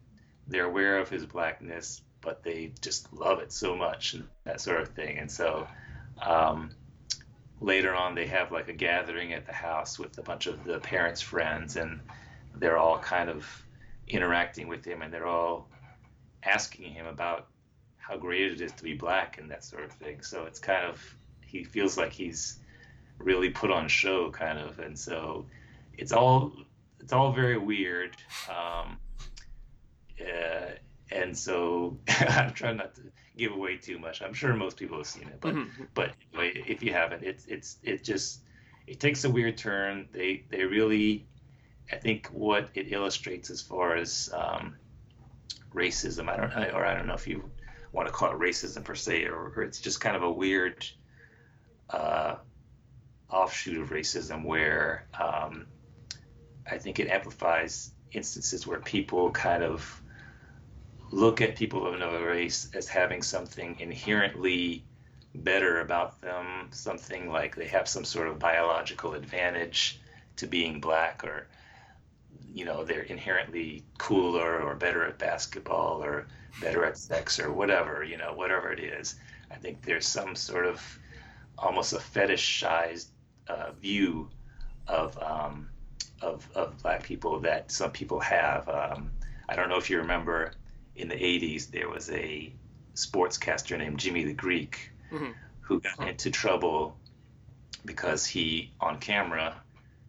[0.46, 4.80] they're aware of his blackness but they just love it so much and that sort
[4.80, 5.18] of thing.
[5.18, 5.66] And so
[6.20, 6.70] um,
[7.60, 10.78] later on they have like a gathering at the house with a bunch of the
[10.78, 12.00] parents friends and
[12.56, 13.46] they're all kind of
[14.08, 15.68] interacting with him and they're all
[16.42, 17.46] asking him about
[17.96, 20.22] how great it is to be black and that sort of thing.
[20.22, 21.02] So it's kind of
[21.44, 22.58] he feels like he's
[23.18, 24.78] really put on show kind of.
[24.80, 25.46] And so
[25.96, 26.52] it's all
[27.08, 28.14] it's all very weird
[28.50, 28.98] um,
[30.20, 30.72] uh,
[31.10, 33.00] and so i'm trying not to
[33.34, 35.68] give away too much i'm sure most people have seen it but Mhm.
[35.94, 38.42] but if you haven't it's it's it just
[38.86, 41.26] it takes a weird turn they they really
[41.90, 44.76] i think what it illustrates as far as um,
[45.74, 47.42] racism i don't or i don't know if you
[47.92, 50.86] want to call it racism per se or, or it's just kind of a weird
[51.88, 52.34] uh,
[53.30, 55.66] offshoot of racism where um,
[56.70, 60.02] i think it amplifies instances where people kind of
[61.10, 64.84] look at people of another race as having something inherently
[65.34, 70.00] better about them, something like they have some sort of biological advantage
[70.36, 71.46] to being black, or
[72.52, 76.26] you know they're inherently cooler or better at basketball or
[76.60, 79.16] better at sex or whatever, you know whatever it is.
[79.50, 80.98] I think there's some sort of
[81.56, 83.08] almost a fetishized
[83.48, 84.28] uh, view
[84.86, 85.68] of, um,
[86.20, 88.68] of of black people that some people have.
[88.68, 89.10] Um,
[89.48, 90.52] I don't know if you remember
[90.96, 92.52] in the 80s there was a
[92.94, 95.34] sportscaster named Jimmy the Greek Mhm.
[95.60, 96.98] who got into trouble
[97.84, 99.54] because he on camera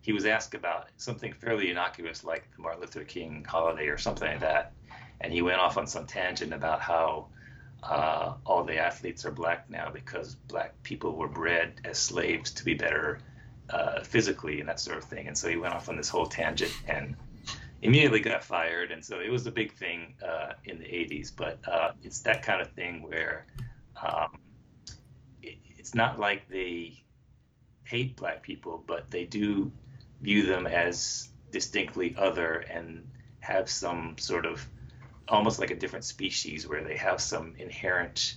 [0.01, 4.27] he was asked about something fairly innocuous like the Martin Luther King holiday or something
[4.27, 4.73] like that,
[5.21, 7.27] and he went off on some tangent about how
[7.83, 12.65] uh, all the athletes are black now because black people were bred as slaves to
[12.65, 13.19] be better
[13.69, 15.27] uh, physically and that sort of thing.
[15.27, 17.15] And so he went off on this whole tangent and
[17.81, 18.91] immediately got fired.
[18.91, 21.31] And so it was a big thing uh, in the 80s.
[21.35, 23.45] But uh, it's that kind of thing where
[24.01, 24.39] um,
[25.41, 27.03] it, it's not like they
[27.83, 29.71] hate black people, but they do
[30.21, 33.07] view them as distinctly other and
[33.39, 34.67] have some sort of
[35.27, 38.35] almost like a different species where they have some inherent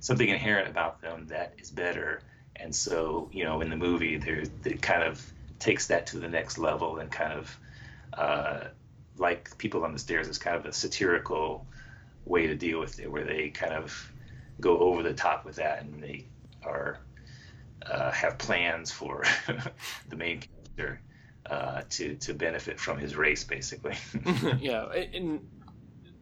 [0.00, 2.20] something inherent about them that is better
[2.56, 5.24] and so you know in the movie there it kind of
[5.58, 7.58] takes that to the next level and kind of
[8.14, 8.60] uh,
[9.16, 11.66] like people on the stairs is kind of a satirical
[12.24, 14.12] way to deal with it where they kind of
[14.60, 16.24] go over the top with that and they
[16.62, 16.98] are
[17.86, 19.24] uh, have plans for
[20.08, 21.00] the main character
[21.46, 23.96] uh, to to benefit from his race basically.
[24.60, 25.46] Yeah and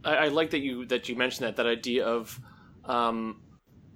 [0.04, 2.40] I, I, like that you that you mentioned that that idea of
[2.84, 3.40] um,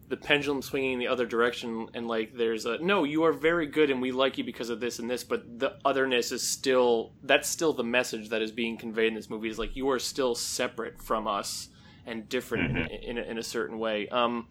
[0.08, 3.66] the pendulum swinging in the other direction and like there's a no you are very
[3.66, 7.12] good and we like you because of this and this but the otherness is still
[7.22, 9.98] that's still the message that is being conveyed in this movie is like you are
[9.98, 11.68] still separate from us
[12.06, 12.94] and different mm-hmm.
[12.94, 14.46] in, in, a, in, a, certain way um,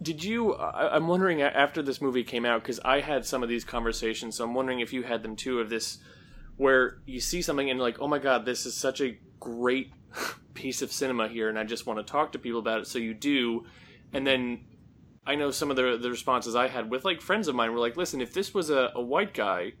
[0.00, 3.48] did you I, i'm wondering after this movie came out because i had some of
[3.48, 5.98] these conversations so i'm wondering if you had them too of this
[6.58, 9.92] where you see something and like, oh my god, this is such a great
[10.58, 12.88] piece of cinema here, and I just want to talk to people about it.
[12.88, 13.64] So you do,
[14.12, 14.64] and then
[15.24, 17.78] I know some of the the responses I had with like friends of mine were
[17.78, 19.74] like, listen, if this was a, a white guy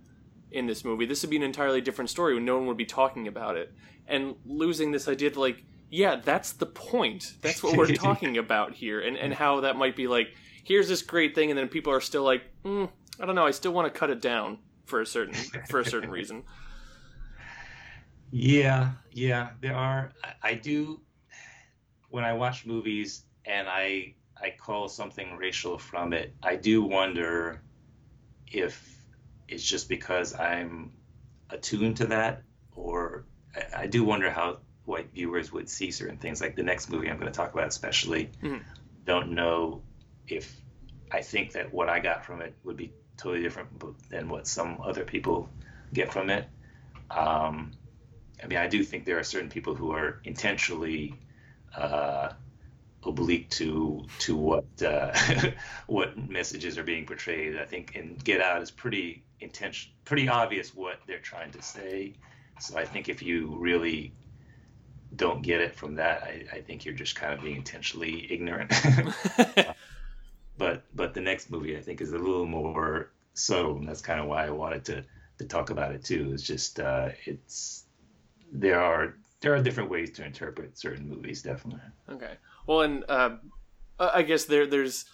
[0.52, 2.34] in this movie, this would be an entirely different story.
[2.34, 3.74] When no one would be talking about it,
[4.06, 7.34] and losing this idea that like, yeah, that's the point.
[7.42, 10.28] That's what we're talking about here, and and how that might be like,
[10.62, 13.50] here's this great thing, and then people are still like, mm, I don't know, I
[13.50, 15.34] still want to cut it down for a certain
[15.68, 16.44] for a certain reason.
[18.30, 20.12] Yeah, yeah, there are.
[20.22, 21.00] I, I do
[22.10, 26.34] when I watch movies and I I call something racial from it.
[26.42, 27.60] I do wonder
[28.46, 28.96] if
[29.48, 30.92] it's just because I'm
[31.50, 32.42] attuned to that,
[32.76, 33.24] or
[33.54, 36.40] I, I do wonder how white viewers would see certain things.
[36.40, 38.62] Like the next movie I'm going to talk about, especially, mm-hmm.
[39.04, 39.82] don't know
[40.26, 40.54] if
[41.10, 43.68] I think that what I got from it would be totally different
[44.10, 45.48] than what some other people
[45.92, 46.46] get from it.
[47.10, 47.72] Um,
[48.42, 51.14] I mean, I do think there are certain people who are intentionally
[51.76, 52.32] uh,
[53.04, 55.12] oblique to to what uh,
[55.86, 57.56] what messages are being portrayed.
[57.56, 62.14] I think in Get Out is pretty intention, pretty obvious what they're trying to say.
[62.60, 64.12] So I think if you really
[65.14, 68.72] don't get it from that, I, I think you're just kind of being intentionally ignorant.
[70.58, 74.20] but but the next movie I think is a little more subtle, and that's kind
[74.20, 75.04] of why I wanted to
[75.38, 76.32] to talk about it too.
[76.32, 77.84] It's just uh, it's
[78.52, 81.80] there are there are different ways to interpret certain movies, definitely.
[82.10, 82.34] Okay.
[82.66, 83.36] Well, and uh,
[83.98, 85.04] I guess there there's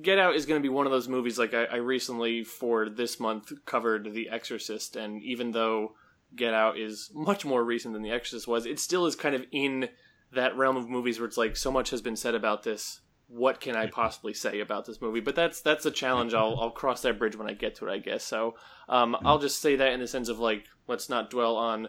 [0.00, 1.38] Get Out is going to be one of those movies.
[1.38, 5.94] Like I, I recently for this month covered The Exorcist, and even though
[6.36, 9.44] Get Out is much more recent than The Exorcist was, it still is kind of
[9.50, 9.88] in
[10.32, 13.00] that realm of movies where it's like so much has been said about this.
[13.26, 15.20] What can I possibly say about this movie?
[15.20, 16.34] But that's that's a challenge.
[16.34, 18.24] I'll I'll cross that bridge when I get to it, I guess.
[18.24, 18.56] So
[18.88, 21.88] um, I'll just say that in the sense of like let's not dwell on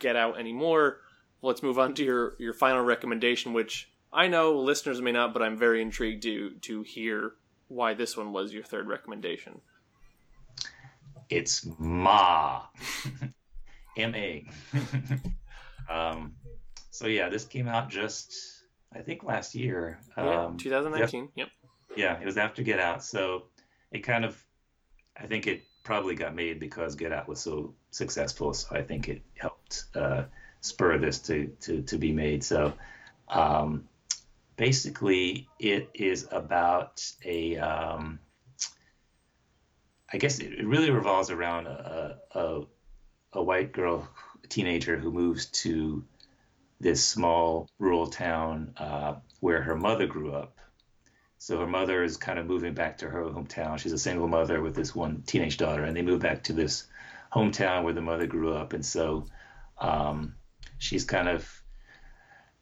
[0.00, 0.98] Get Out anymore.
[1.42, 5.42] Let's move on to your your final recommendation, which I know listeners may not, but
[5.42, 7.34] I'm very intrigued to to hear
[7.68, 9.60] why this one was your third recommendation.
[11.28, 12.62] It's Ma,
[13.96, 14.44] M A.
[15.88, 16.34] um,
[16.90, 18.34] so yeah, this came out just
[18.92, 20.00] I think last year.
[20.18, 21.28] Yeah, um, 2019.
[21.36, 21.48] Yep.
[21.96, 23.44] Yeah, it was after Get Out, so
[23.92, 24.42] it kind of
[25.16, 28.54] I think it probably got made because Get Out was so successful.
[28.54, 30.24] So I think it helped uh,
[30.60, 32.44] spur this to, to, to be made.
[32.44, 32.72] So
[33.28, 33.88] um,
[34.56, 38.18] basically, it is about a, um,
[40.12, 42.62] I guess it, really revolves around a, a,
[43.32, 44.08] a white girl,
[44.44, 46.04] a teenager who moves to
[46.80, 50.56] this small rural town uh, where her mother grew up
[51.40, 53.78] so her mother is kind of moving back to her hometown.
[53.78, 56.86] She's a single mother with this one teenage daughter, and they move back to this
[57.32, 58.74] hometown where the mother grew up.
[58.74, 59.24] And so
[59.78, 60.34] um,
[60.76, 61.50] she's kind of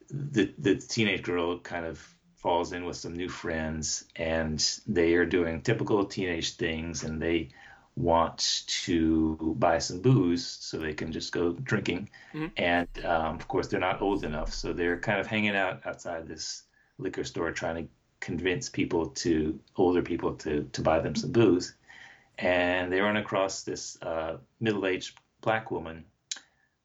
[0.09, 2.01] the the teenage girl kind of
[2.37, 7.49] falls in with some new friends, and they are doing typical teenage things, and they
[7.97, 12.09] want to buy some booze so they can just go drinking.
[12.33, 12.47] Mm-hmm.
[12.55, 16.29] And um, of course, they're not old enough, so they're kind of hanging out outside
[16.29, 16.63] this
[16.97, 21.73] liquor store trying to convince people to older people to to buy them some booze.
[22.37, 26.05] And they run across this uh, middle-aged black woman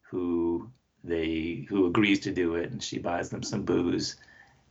[0.01, 0.69] who
[1.03, 4.15] they who agrees to do it, and she buys them some booze,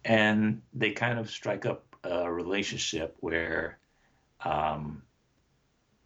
[0.05, 3.79] and they kind of strike up a relationship where
[4.45, 5.03] um,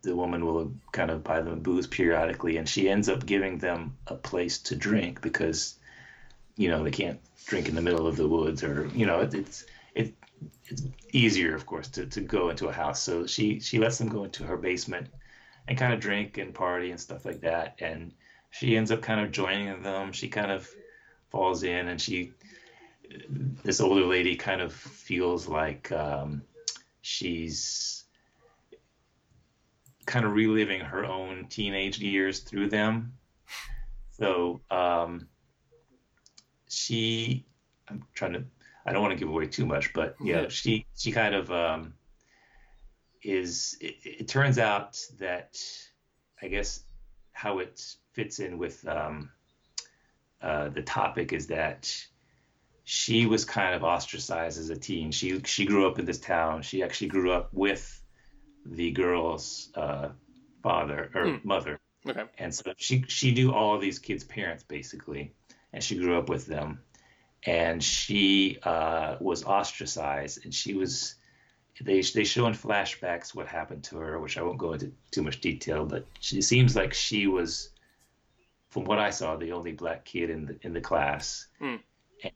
[0.02, 3.96] the woman will kind of buy them booze periodically, and she ends up giving them
[4.06, 5.76] a place to drink because
[6.56, 9.34] you know they can't drink in the middle of the woods or you know it,
[9.34, 10.14] it's it,
[10.66, 10.82] it's
[11.12, 13.02] easier of course to, to go into a house.
[13.02, 15.08] So she she lets them go into her basement
[15.66, 17.76] and kind of drink and party and stuff like that.
[17.80, 18.12] And
[18.50, 20.12] she ends up kind of joining them.
[20.12, 20.68] She kind of
[21.30, 22.32] falls in and she
[23.64, 26.42] this older lady kind of feels like um,
[27.00, 28.04] she's
[30.06, 33.12] kind of reliving her own teenage years through them.
[34.12, 35.28] So um,
[36.68, 37.46] she
[37.88, 38.44] I'm trying to
[38.86, 40.48] I don't want to give away too much, but yeah, yeah.
[40.48, 41.94] she she kind of um,
[43.22, 43.76] is.
[43.80, 45.58] It, it, turns out that
[46.40, 46.84] I guess
[47.32, 47.80] how it
[48.12, 49.30] fits in with um,
[50.40, 51.94] uh, the topic is that
[52.84, 55.10] she was kind of ostracized as a teen.
[55.10, 56.62] She she grew up in this town.
[56.62, 58.02] She actually grew up with
[58.64, 60.10] the girl's uh,
[60.62, 61.48] father or hmm.
[61.48, 61.80] mother.
[62.08, 62.24] Okay.
[62.38, 65.34] And so she she knew all of these kids' parents basically,
[65.72, 66.80] and she grew up with them
[67.44, 71.14] and she uh, was ostracized, and she was.
[71.80, 75.22] They they show in flashbacks what happened to her, which I won't go into too
[75.22, 77.70] much detail, but she seems like she was,
[78.70, 81.78] from what I saw, the only black kid in the in the class, mm.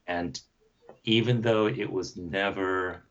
[0.07, 0.41] and
[1.05, 3.03] even though it was never,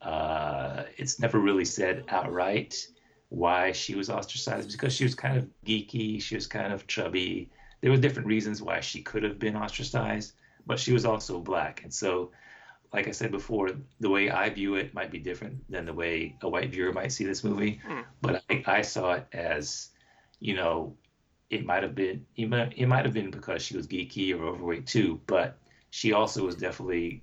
[0.00, 2.86] uh, it's never really said outright
[3.28, 7.50] why she was ostracized because she was kind of geeky, she was kind of chubby.
[7.80, 10.32] There were different reasons why she could have been ostracized,
[10.66, 11.82] but she was also black.
[11.82, 12.30] And so,
[12.92, 16.36] like I said before, the way I view it might be different than the way
[16.42, 17.80] a white viewer might see this movie.
[17.88, 18.04] Mm.
[18.20, 19.90] But I, I, saw it as,
[20.40, 20.94] you know,
[21.48, 24.44] it might have been it might, it might have been because she was geeky or
[24.44, 25.58] overweight too, but
[25.90, 27.22] she also was definitely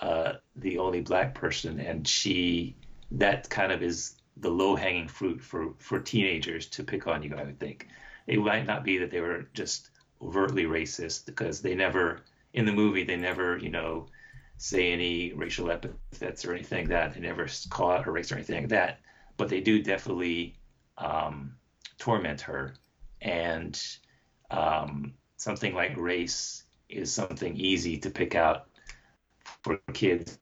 [0.00, 2.76] uh, the only black person, and she
[3.12, 7.34] that kind of is the low hanging fruit for for teenagers to pick on you.
[7.36, 7.88] I would think
[8.26, 9.90] it might not be that they were just
[10.22, 12.20] overtly racist because they never
[12.58, 14.06] in the movie they never you know
[14.58, 17.14] say any racial epithets or anything like that.
[17.14, 19.00] They never call out her race or anything like that.
[19.36, 20.56] But they do definitely
[20.98, 21.54] um,
[21.96, 22.74] torment her.
[23.20, 23.80] And
[24.50, 28.66] um, something like race is something easy to pick out
[29.62, 30.38] for kids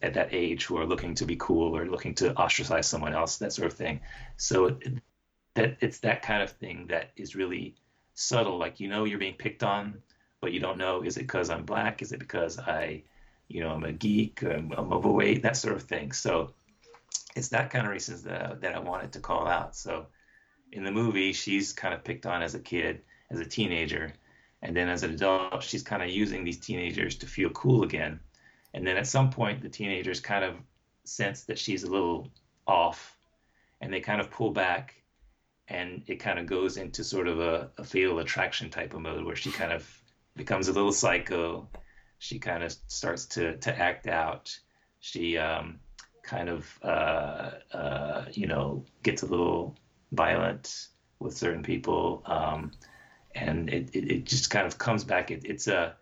[0.00, 3.36] at that age who are looking to be cool or looking to ostracize someone else
[3.36, 4.00] that sort of thing.
[4.38, 5.02] So it,
[5.54, 7.74] that it's that kind of thing that is really
[8.14, 8.58] subtle.
[8.58, 10.02] Like you know you're being picked on
[10.42, 12.02] but you don't know is it because I'm black?
[12.02, 13.04] Is it because I,
[13.48, 16.12] you know, I'm a geek, I'm, I'm overweight, that sort of thing.
[16.12, 16.52] So
[17.34, 19.74] it's that kind of reasons that, that I wanted to call out.
[19.74, 20.06] So
[20.72, 24.12] in the movie, she's kind of picked on as a kid, as a teenager,
[24.62, 28.20] and then as an adult, she's kind of using these teenagers to feel cool again.
[28.74, 30.56] And then at some point, the teenagers kind of
[31.04, 32.28] sense that she's a little
[32.66, 33.16] off,
[33.80, 35.02] and they kind of pull back,
[35.68, 39.24] and it kind of goes into sort of a, a fatal attraction type of mode
[39.24, 40.01] where she kind of
[40.36, 41.68] becomes a little psycho.
[42.18, 44.56] She kind of starts to to act out.
[45.00, 45.80] She um,
[46.22, 49.76] kind of uh, uh, you know gets a little
[50.12, 52.72] violent with certain people, um,
[53.34, 55.30] and it, it, it just kind of comes back.
[55.30, 55.96] It, it's a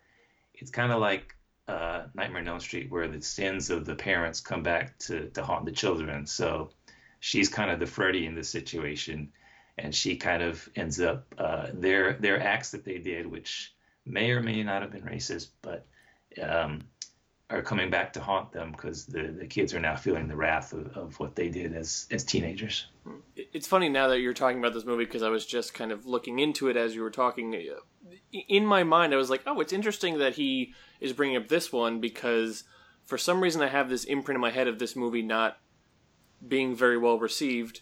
[0.53, 1.35] it's kind of like
[1.67, 5.43] uh, Nightmare on Elm Street, where the sins of the parents come back to to
[5.43, 6.25] haunt the children.
[6.25, 6.69] So
[7.19, 9.31] she's kind of the Freddy in this situation,
[9.77, 13.73] and she kind of ends up uh, their their acts that they did, which
[14.05, 15.85] may or may not have been racist, but
[16.41, 16.81] um,
[17.51, 20.73] are coming back to haunt them because the, the kids are now feeling the wrath
[20.73, 22.85] of, of what they did as, as teenagers.
[23.35, 26.05] It's funny now that you're talking about this movie because I was just kind of
[26.05, 27.69] looking into it as you were talking.
[28.31, 31.73] In my mind, I was like, oh, it's interesting that he is bringing up this
[31.73, 32.63] one because
[33.05, 35.57] for some reason I have this imprint in my head of this movie not
[36.47, 37.81] being very well received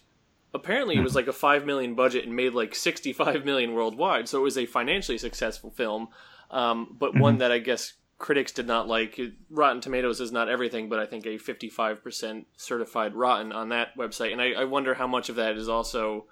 [0.52, 4.38] apparently it was like a 5 million budget and made like 65 million worldwide so
[4.38, 6.08] it was a financially successful film
[6.50, 7.40] um, but one mm-hmm.
[7.40, 11.24] that i guess critics did not like rotten tomatoes is not everything but i think
[11.26, 15.56] a 55% certified rotten on that website and I, I wonder how much of that
[15.56, 16.26] is also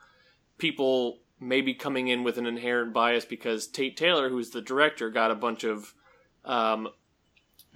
[0.58, 5.30] people maybe coming in with an inherent bias because tate taylor who's the director got
[5.30, 5.94] a bunch of
[6.44, 6.88] um,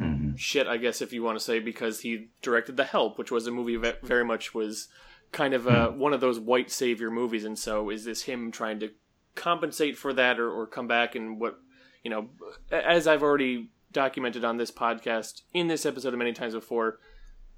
[0.01, 0.34] mm-hmm.
[0.36, 3.47] shit i guess if you want to say because he directed the help which was
[3.47, 4.88] a movie that very much was
[5.33, 8.78] kind of a, one of those white savior movies, and so is this him trying
[8.80, 8.91] to
[9.35, 11.59] compensate for that or, or come back and what
[12.05, 12.28] you know?
[12.70, 16.99] As I've already documented on this podcast in this episode many times before,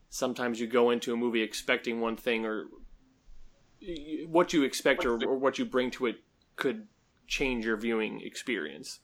[0.08, 2.66] sometimes you go into a movie expecting one thing or
[4.26, 6.16] what you expect or, or what you bring to it
[6.56, 6.86] could
[7.26, 9.00] change your viewing experience.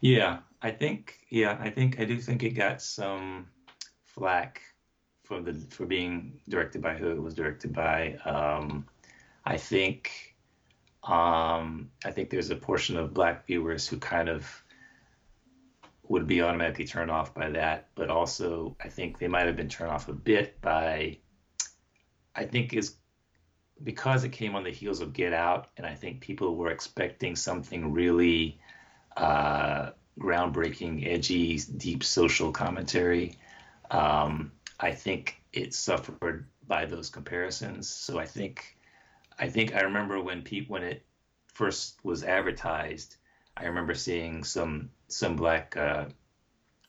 [0.00, 3.48] Yeah, I think yeah, I think I do think it got some
[4.06, 4.62] flack
[5.30, 8.16] for the for being directed by who it was directed by.
[8.24, 8.84] Um,
[9.44, 10.34] I think
[11.04, 14.64] um, I think there's a portion of black viewers who kind of
[16.08, 19.68] would be automatically turned off by that, but also I think they might have been
[19.68, 21.18] turned off a bit by
[22.34, 22.96] I think is
[23.84, 27.36] because it came on the heels of Get Out, and I think people were expecting
[27.36, 28.58] something really
[29.16, 33.38] uh, groundbreaking, edgy, deep social commentary.
[33.92, 37.88] Um, I think it suffered by those comparisons.
[37.88, 38.76] So I think,
[39.38, 41.04] I think I remember when people when it
[41.52, 43.16] first was advertised,
[43.56, 46.06] I remember seeing some some black uh,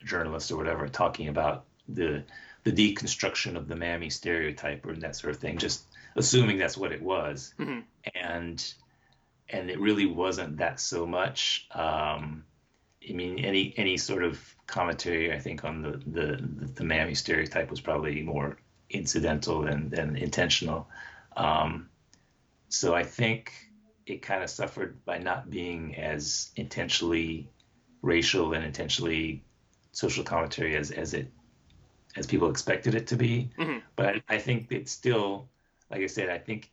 [0.04, 2.24] journalists or whatever talking about the
[2.64, 5.84] the deconstruction of the mammy stereotype or that sort of thing, just
[6.16, 7.80] assuming that's what it was, mm-hmm.
[8.16, 8.74] and
[9.50, 11.68] and it really wasn't that so much.
[11.72, 12.46] Um,
[13.10, 17.70] I mean, any any sort of commentary, I think, on the the the mammy stereotype
[17.70, 18.58] was probably more
[18.90, 20.88] incidental than than intentional.
[21.36, 21.90] Um,
[22.70, 23.54] so I think
[24.06, 27.50] it kind of suffered by not being as intentionally
[28.02, 29.44] racial and intentionally
[29.92, 31.28] social commentary as as it
[32.16, 33.50] as people expected it to be.
[33.58, 33.80] Mm-hmm.
[33.96, 35.48] But I, I think it's still,
[35.90, 36.70] like I said, I think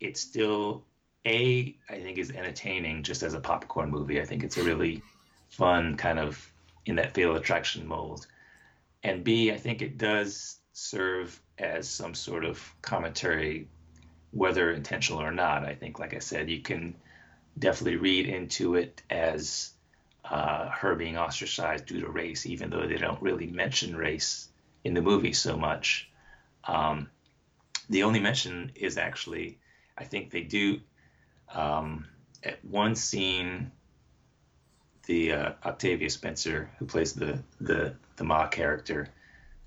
[0.00, 0.84] it's still
[1.28, 4.20] a I think is entertaining just as a popcorn movie.
[4.20, 5.02] I think it's a really
[5.50, 6.52] fun kind of
[6.86, 8.26] in that fatal attraction mold.
[9.04, 13.68] And B, I think it does serve as some sort of commentary,
[14.32, 15.64] whether intentional or not.
[15.64, 16.94] I think, like I said, you can
[17.58, 19.72] definitely read into it as
[20.24, 24.48] uh, her being ostracized due to race, even though they don't really mention race
[24.84, 26.10] in the movie so much.
[26.64, 27.08] Um,
[27.90, 29.58] the only mention is actually,
[29.96, 30.80] I think they do
[31.54, 32.06] um,
[32.44, 33.70] at one scene,
[35.06, 39.08] the uh, Octavia Spencer, who plays the the the Ma character,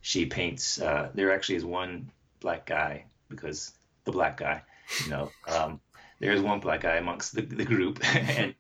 [0.02, 0.80] she paints.
[0.80, 3.74] Uh, there actually is one black guy because
[4.04, 4.62] the black guy,
[5.04, 5.80] you know, um,
[6.20, 8.54] there is one black guy amongst the, the group, and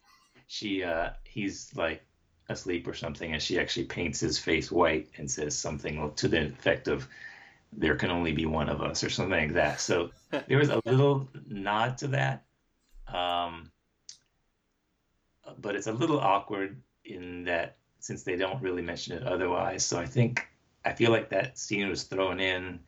[0.47, 2.03] she uh, he's like
[2.49, 6.45] asleep or something, and she actually paints his face white and says something to the
[6.47, 7.07] effect of
[7.73, 9.79] there can only be one of us or something like that.
[9.79, 10.09] So
[10.47, 12.43] there was a little nod to that
[13.13, 13.71] um,
[15.59, 19.85] but it's a little awkward in that since they don't really mention it otherwise.
[19.85, 20.47] So I think
[20.83, 22.79] I feel like that scene was thrown in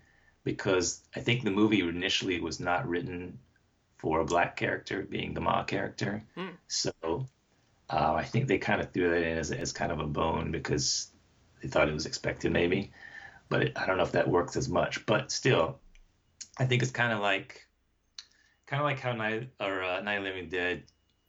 [0.44, 3.40] because I think the movie initially was not written
[3.98, 6.24] for a black character being the Ma character.
[6.36, 6.50] Hmm.
[6.68, 6.92] So
[7.90, 10.52] uh, I think they kind of threw that in as, as kind of a bone
[10.52, 11.12] because
[11.62, 12.92] they thought it was expected maybe.
[13.50, 15.06] But it, I don't know if that works as much.
[15.06, 15.80] But still,
[16.58, 17.68] I think it's kind of like
[18.68, 20.84] kind of like how Night or uh, Night Living Dead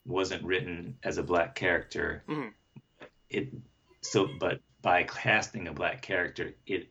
[0.05, 2.23] wasn't written as a black character.
[2.29, 2.49] Mm-hmm.
[3.31, 3.49] It
[4.01, 6.89] so, but by casting a black character, it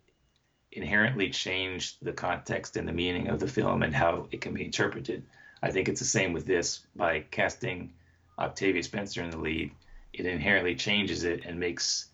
[0.72, 4.66] inherently changed the context and the meaning of the film and how it can be
[4.66, 5.24] interpreted.
[5.62, 6.86] I think it's the same with this.
[6.96, 7.94] By casting
[8.40, 9.72] Octavia Spencer in the lead,
[10.12, 12.10] it inherently changes it and makes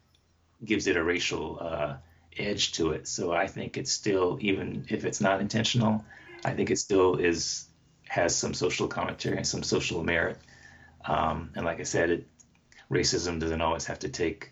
[0.65, 1.95] gives it a racial uh,
[2.37, 3.07] edge to it.
[3.07, 6.03] So I think it's still, even if it's not intentional,
[6.43, 7.68] I think it still is
[8.09, 10.37] has some social commentary and some social merit.
[11.05, 12.27] Um, and like I said, it,
[12.91, 14.51] racism doesn't always have to take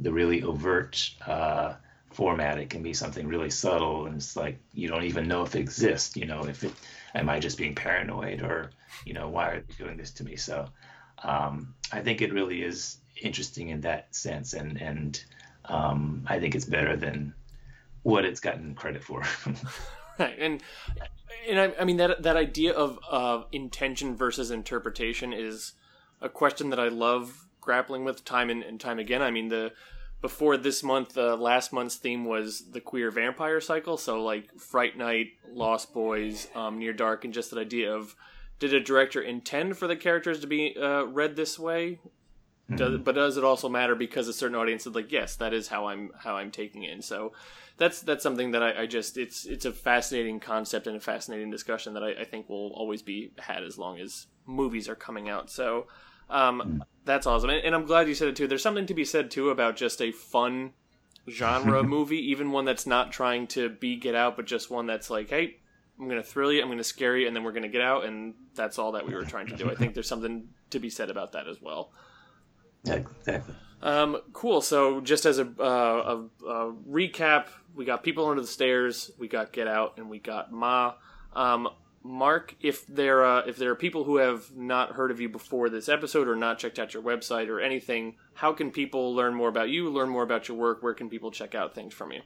[0.00, 1.74] the really overt uh,
[2.10, 2.58] format.
[2.58, 5.60] It can be something really subtle, and it's like you don't even know if it
[5.60, 6.16] exists.
[6.16, 6.72] You know, if it
[7.14, 8.70] am I just being paranoid, or
[9.06, 10.34] you know, why are they doing this to me?
[10.34, 10.68] So
[11.22, 15.24] um, I think it really is interesting in that sense, and and
[15.66, 17.32] um, I think it's better than
[18.02, 19.22] what it's gotten credit for.
[20.18, 20.62] right, and
[21.48, 25.72] and I, I, mean that that idea of uh, intention versus interpretation is
[26.20, 29.22] a question that I love grappling with time and, and time again.
[29.22, 29.72] I mean the
[30.20, 33.96] before this month, uh, last month's theme was the queer vampire cycle.
[33.96, 38.16] So like Fright Night, Lost Boys, um, Near Dark, and just that idea of
[38.58, 42.00] did a director intend for the characters to be uh, read this way?
[42.68, 42.76] Mm-hmm.
[42.76, 45.68] Does, but does it also matter because a certain audience is like, yes, that is
[45.68, 46.92] how I'm how I'm taking it.
[46.92, 47.32] And so
[47.78, 51.50] that's that's something that I, I, just it's it's a fascinating concept and a fascinating
[51.50, 55.28] discussion that I, I, think will always be had as long as movies are coming
[55.28, 55.48] out.
[55.48, 55.86] So
[56.28, 56.80] um, mm.
[57.04, 58.48] that's awesome, and, and, I'm glad you said it too.
[58.48, 60.72] There's something to be said too about just a fun
[61.30, 65.08] genre movie, even one that's not trying to be Get Out, but just one that's
[65.08, 65.58] like, hey,
[65.98, 67.68] I'm going to thrill you, I'm going to scare you, and then we're going to
[67.68, 69.70] get out, and that's all that we were trying to do.
[69.70, 71.92] I think there's something to be said about that as well.
[72.84, 73.54] Yeah, exactly.
[73.80, 74.60] Um, cool.
[74.60, 79.28] So, just as a, uh, a, a, recap, we got People Under the Stairs, we
[79.28, 80.94] got Get Out, and we got Ma.
[81.32, 81.68] Um,
[82.02, 85.68] Mark, if there uh, if there are people who have not heard of you before
[85.68, 89.48] this episode or not checked out your website or anything, how can people learn more
[89.48, 90.82] about you, learn more about your work?
[90.82, 92.22] Where can people check out things from you?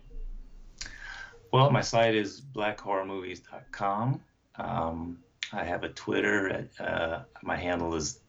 [1.52, 4.20] Well, my site is blackhorrormovies.com.
[4.56, 5.18] Um,
[5.52, 6.48] I have a Twitter.
[6.48, 8.20] At, uh, my handle is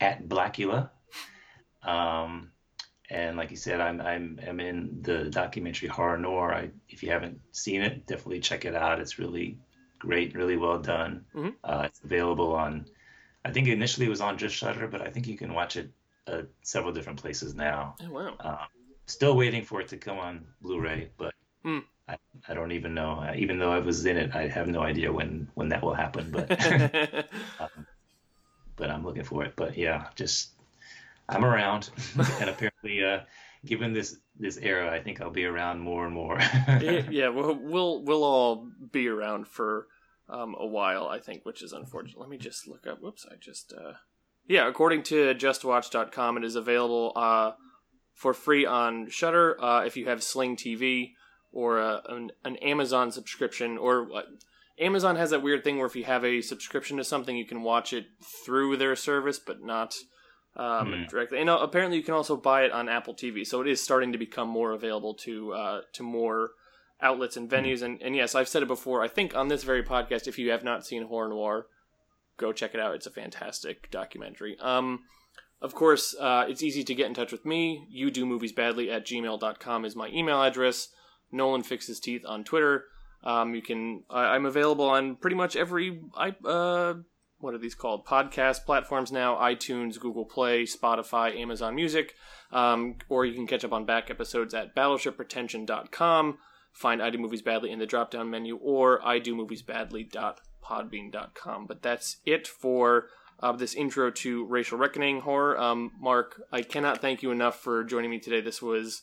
[0.00, 0.90] at Blackula.
[1.82, 2.52] Um,
[3.10, 6.54] and like you said, I'm I'm I'm in the documentary Horror Noir.
[6.54, 9.00] I, if you haven't seen it, definitely check it out.
[9.00, 9.58] It's really
[9.98, 11.24] great, really well done.
[11.34, 11.54] Mhm.
[11.64, 12.86] Uh, it's available on.
[13.44, 15.90] I think initially it was on just Shudder, but I think you can watch it
[16.26, 17.96] uh, several different places now.
[18.02, 18.36] Oh, wow.
[18.40, 18.68] Um,
[19.06, 21.32] still waiting for it to come on Blu-ray, but
[21.64, 21.80] Hmm.
[22.08, 22.16] I,
[22.48, 23.30] I don't even know.
[23.36, 26.30] Even though I was in it, I have no idea when when that will happen.
[26.30, 26.50] But
[27.60, 27.86] um,
[28.76, 29.54] but I'm looking for it.
[29.56, 30.50] But yeah, just
[31.28, 33.20] I'm around, and apparently, uh,
[33.64, 36.38] given this this era, I think I'll be around more and more.
[36.68, 39.86] yeah, yeah, we'll, we'll we'll all be around for
[40.28, 42.18] um, a while, I think, which is unfortunate.
[42.18, 43.00] Let me just look up.
[43.00, 43.92] Whoops, I just uh,
[44.46, 44.68] yeah.
[44.68, 47.52] According to JustWatch.com, it is available uh,
[48.14, 51.12] for free on Shudder uh, if you have Sling TV
[51.52, 53.76] or uh, an, an Amazon subscription.
[53.76, 54.22] Or uh,
[54.78, 57.62] Amazon has that weird thing where if you have a subscription to something, you can
[57.62, 58.06] watch it
[58.44, 59.94] through their service, but not
[60.56, 61.04] um, Hmm.
[61.08, 61.40] directly.
[61.40, 63.46] And uh, apparently, you can also buy it on Apple TV.
[63.46, 66.50] So it is starting to become more available to uh, to more
[67.02, 67.82] outlets and venues.
[67.82, 69.02] And, and yes, I've said it before.
[69.02, 71.66] I think on this very podcast, if you have not seen Horror Noir,
[72.36, 72.94] go check it out.
[72.94, 74.56] It's a fantastic documentary.
[74.60, 75.00] Um,
[75.62, 77.86] of course, uh, it's easy to get in touch with me.
[77.90, 80.88] You do movies badly at gmail.com is my email address.
[81.32, 82.84] Nolan fixes teeth on Twitter.
[83.22, 84.02] Um, you can.
[84.10, 86.00] I, I'm available on pretty much every.
[86.16, 86.94] I uh,
[87.40, 88.06] what are these called?
[88.06, 92.14] Podcast platforms now: iTunes, Google Play, Spotify, Amazon Music.
[92.52, 96.38] Um, or you can catch up on back episodes at battleshippretension.com.
[96.72, 101.66] Find I Do Movies Badly in the drop down menu or I Do Movies Badly.podbean.com.
[101.66, 103.08] But that's it for
[103.40, 105.60] uh, this intro to Racial Reckoning horror.
[105.60, 108.40] Um, Mark, I cannot thank you enough for joining me today.
[108.40, 109.02] This was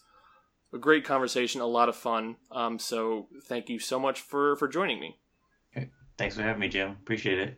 [0.73, 2.37] a great conversation, a lot of fun.
[2.51, 5.17] Um, so thank you so much for, for joining me.
[6.17, 6.91] Thanks for having me, Jim.
[6.91, 7.57] Appreciate it.